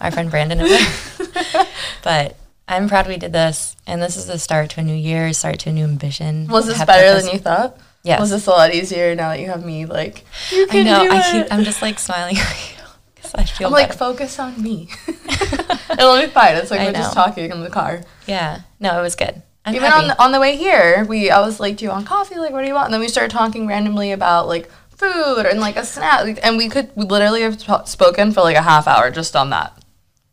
our 0.00 0.10
friend 0.10 0.30
Brandon, 0.30 0.60
over 0.60 0.68
there. 0.68 1.66
but 2.02 2.36
I'm 2.68 2.88
proud 2.88 3.06
we 3.08 3.16
did 3.16 3.32
this, 3.32 3.76
and 3.86 4.02
this 4.02 4.16
is 4.16 4.26
the 4.26 4.38
start 4.38 4.70
to 4.70 4.80
a 4.80 4.82
new 4.84 4.94
year, 4.94 5.32
start 5.32 5.58
to 5.60 5.70
a 5.70 5.72
new 5.72 5.84
ambition. 5.84 6.48
Was 6.48 6.66
this 6.66 6.84
better 6.84 7.20
than 7.20 7.32
you 7.32 7.38
thought? 7.38 7.78
Yes. 8.02 8.20
Was 8.20 8.30
this 8.30 8.46
a 8.46 8.50
lot 8.50 8.74
easier 8.74 9.14
now 9.14 9.30
that 9.30 9.40
you 9.40 9.46
have 9.46 9.64
me? 9.64 9.86
Like, 9.86 10.24
I 10.52 10.82
know. 10.82 11.08
I 11.10 11.32
keep. 11.32 11.52
I'm 11.52 11.64
just 11.64 11.80
like 11.80 11.98
smiling 11.98 12.36
I 13.36 13.44
feel 13.44 13.66
I'm 13.68 13.72
like, 13.72 13.88
better. 13.88 13.98
focus 13.98 14.38
on 14.38 14.62
me. 14.62 14.88
It'll 15.08 16.20
be 16.20 16.26
fine. 16.28 16.54
It's 16.56 16.70
like 16.70 16.80
I 16.80 16.86
we're 16.86 16.92
just 16.92 17.14
talking 17.14 17.50
in 17.50 17.60
the 17.62 17.70
car. 17.70 18.02
yeah. 18.26 18.60
No, 18.78 18.98
it 18.98 19.02
was 19.02 19.16
good. 19.16 19.42
I'm 19.64 19.74
Even 19.74 19.90
happy. 19.90 20.02
on 20.02 20.08
the, 20.08 20.22
on 20.22 20.32
the 20.32 20.40
way 20.40 20.56
here, 20.56 21.04
we 21.06 21.30
I 21.30 21.40
was 21.40 21.58
like, 21.58 21.78
"Do 21.78 21.86
you 21.86 21.90
want 21.90 22.06
coffee? 22.06 22.36
Like, 22.36 22.52
what 22.52 22.60
do 22.60 22.68
you 22.68 22.74
want?" 22.74 22.86
And 22.86 22.94
then 22.94 23.00
we 23.00 23.08
started 23.08 23.30
talking 23.30 23.66
randomly 23.66 24.12
about 24.12 24.46
like 24.46 24.70
food 24.96 25.46
and 25.46 25.60
like 25.60 25.76
a 25.76 25.84
snack, 25.84 26.38
and 26.42 26.56
we 26.56 26.68
could 26.68 26.90
we 26.94 27.04
literally 27.04 27.42
have 27.42 27.58
t- 27.58 27.72
spoken 27.86 28.32
for 28.32 28.40
like 28.42 28.56
a 28.56 28.62
half 28.62 28.86
hour 28.86 29.10
just 29.10 29.34
on 29.36 29.50
that. 29.50 29.76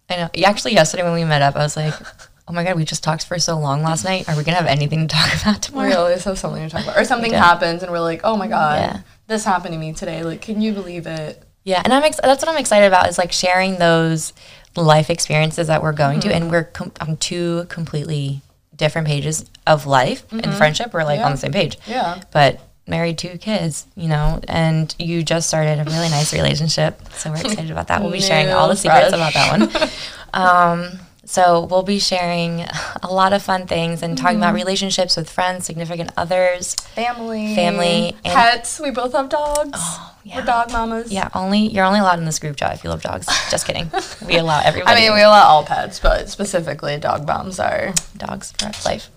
I 0.09 0.15
know. 0.17 0.29
Actually, 0.45 0.73
yesterday 0.73 1.03
when 1.03 1.13
we 1.13 1.23
met 1.23 1.41
up, 1.41 1.55
I 1.55 1.59
was 1.59 1.75
like, 1.77 1.93
"Oh 2.47 2.53
my 2.53 2.63
god, 2.63 2.75
we 2.75 2.83
just 2.85 3.03
talked 3.03 3.25
for 3.25 3.39
so 3.39 3.57
long 3.57 3.81
last 3.83 4.03
night. 4.03 4.27
Are 4.29 4.35
we 4.35 4.43
gonna 4.43 4.57
have 4.57 4.65
anything 4.67 5.07
to 5.07 5.15
talk 5.15 5.29
about 5.41 5.61
tomorrow?" 5.61 5.87
We 5.89 5.93
always 5.95 6.23
have 6.25 6.37
something 6.37 6.63
to 6.63 6.69
talk 6.69 6.83
about, 6.83 6.97
or 6.97 7.05
something 7.05 7.31
happens, 7.33 7.83
and 7.83 7.91
we're 7.91 7.99
like, 8.01 8.21
"Oh 8.23 8.35
my 8.37 8.47
god, 8.47 8.79
Yeah. 8.81 8.99
this 9.27 9.45
happened 9.45 9.73
to 9.73 9.79
me 9.79 9.93
today! 9.93 10.23
Like, 10.23 10.41
can 10.41 10.61
you 10.61 10.73
believe 10.73 11.07
it?" 11.07 11.43
Yeah, 11.63 11.81
and 11.83 11.93
I'm 11.93 12.03
ex- 12.03 12.19
that's 12.21 12.43
what 12.43 12.49
I'm 12.51 12.59
excited 12.59 12.87
about 12.87 13.07
is 13.07 13.17
like 13.17 13.31
sharing 13.31 13.77
those 13.77 14.33
life 14.75 15.09
experiences 15.09 15.67
that 15.67 15.81
we're 15.83 15.91
going 15.93 16.19
Mm-hmm. 16.19 16.29
to, 16.29 16.35
and 16.35 16.51
we're 16.51 16.63
com- 16.63 16.91
on 17.01 17.17
two 17.17 17.65
completely 17.69 18.41
different 18.75 19.05
pages 19.07 19.45
of 19.67 19.85
life 19.85 20.25
and 20.31 20.51
friendship. 20.55 20.91
We're 20.93 21.03
like 21.03 21.19
Mm-hmm. 21.19 21.19
Yeah. 21.19 21.25
on 21.25 21.31
the 21.33 21.37
same 21.37 21.51
page, 21.51 21.77
Yeah. 21.87 22.21
but 22.31 22.59
married 22.91 23.17
two 23.17 23.39
kids, 23.39 23.87
you 23.95 24.07
know, 24.07 24.39
and 24.47 24.93
you 24.99 25.23
just 25.23 25.47
started 25.47 25.79
a 25.79 25.83
really 25.85 26.09
nice 26.09 26.31
relationship, 26.33 27.01
so 27.13 27.31
we're 27.31 27.37
excited 27.37 27.71
about 27.71 27.87
that. 27.87 28.01
We'll 28.03 28.11
be 28.11 28.21
sharing 28.21 28.49
all 28.49 28.67
the 28.69 28.75
secrets 28.75 29.13
about 29.13 29.33
that 29.33 29.59
one. 29.59 29.89
Um, 30.33 30.99
so 31.25 31.65
we'll 31.65 31.83
be 31.83 31.99
sharing 31.99 32.61
a 33.03 33.07
lot 33.11 33.31
of 33.31 33.41
fun 33.41 33.65
things 33.65 34.01
and 34.03 34.17
talking 34.17 34.35
Mm-hmm. 34.35 34.43
about 34.43 34.53
relationships 34.55 35.15
with 35.15 35.29
friends, 35.29 35.65
significant 35.65 36.11
others. 36.17 36.75
Family, 36.75 37.55
Family, 37.55 38.15
pets. 38.23 38.79
We 38.79 38.91
both 38.91 39.13
have 39.13 39.29
dogs. 39.29 39.79
yeah. 40.25 40.39
We're 40.39 40.45
dog 40.45 40.71
mamas. 40.73 41.11
Yeah, 41.11 41.29
only 41.33 41.59
you're 41.69 41.85
only 41.85 41.99
allowed 41.99 42.19
in 42.19 42.25
this 42.25 42.39
group 42.39 42.57
chat 42.57 42.73
if 42.73 42.83
you 42.83 42.89
love 42.89 43.01
dogs. 43.01 43.27
Just 43.49 43.65
kidding. 43.65 43.89
We 44.27 44.37
allow 44.37 44.61
everybody. 44.65 44.91
I 44.91 44.95
mean, 44.99 45.13
we 45.13 45.21
allow 45.21 45.43
all 45.47 45.63
pets, 45.63 45.99
but 45.99 46.27
specifically 46.29 46.97
dog 46.97 47.25
moms 47.25 47.59
are. 47.59 47.93
dogs 48.17 48.51
for 48.53 48.71
life. 48.89 49.09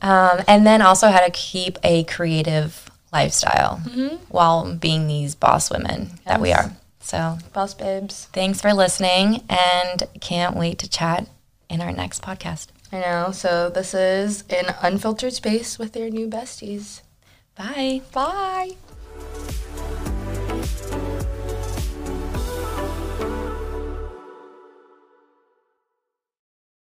Um, 0.00 0.42
and 0.48 0.66
then 0.66 0.82
also 0.82 1.08
how 1.08 1.20
to 1.24 1.30
keep 1.30 1.78
a 1.84 2.02
creative 2.04 2.90
lifestyle 3.12 3.80
mm-hmm. 3.84 4.16
while 4.28 4.74
being 4.74 5.06
these 5.06 5.34
boss 5.34 5.70
women 5.70 6.10
that 6.24 6.40
we 6.40 6.52
are. 6.52 6.72
So 7.00 7.38
Boss 7.52 7.74
babes. 7.74 8.28
thanks 8.32 8.60
for 8.60 8.72
listening 8.72 9.42
and 9.48 10.04
can't 10.20 10.56
wait 10.56 10.78
to 10.78 10.88
chat 10.88 11.26
in 11.68 11.80
our 11.80 11.92
next 11.92 12.22
podcast. 12.22 12.68
I 12.92 13.00
know. 13.00 13.32
So 13.32 13.70
this 13.70 13.94
is 13.94 14.44
an 14.50 14.74
unfiltered 14.82 15.32
space 15.32 15.78
with 15.78 15.96
your 15.96 16.10
new 16.10 16.28
besties. 16.28 17.00
Bye. 17.56 18.02
Bye. 18.12 18.76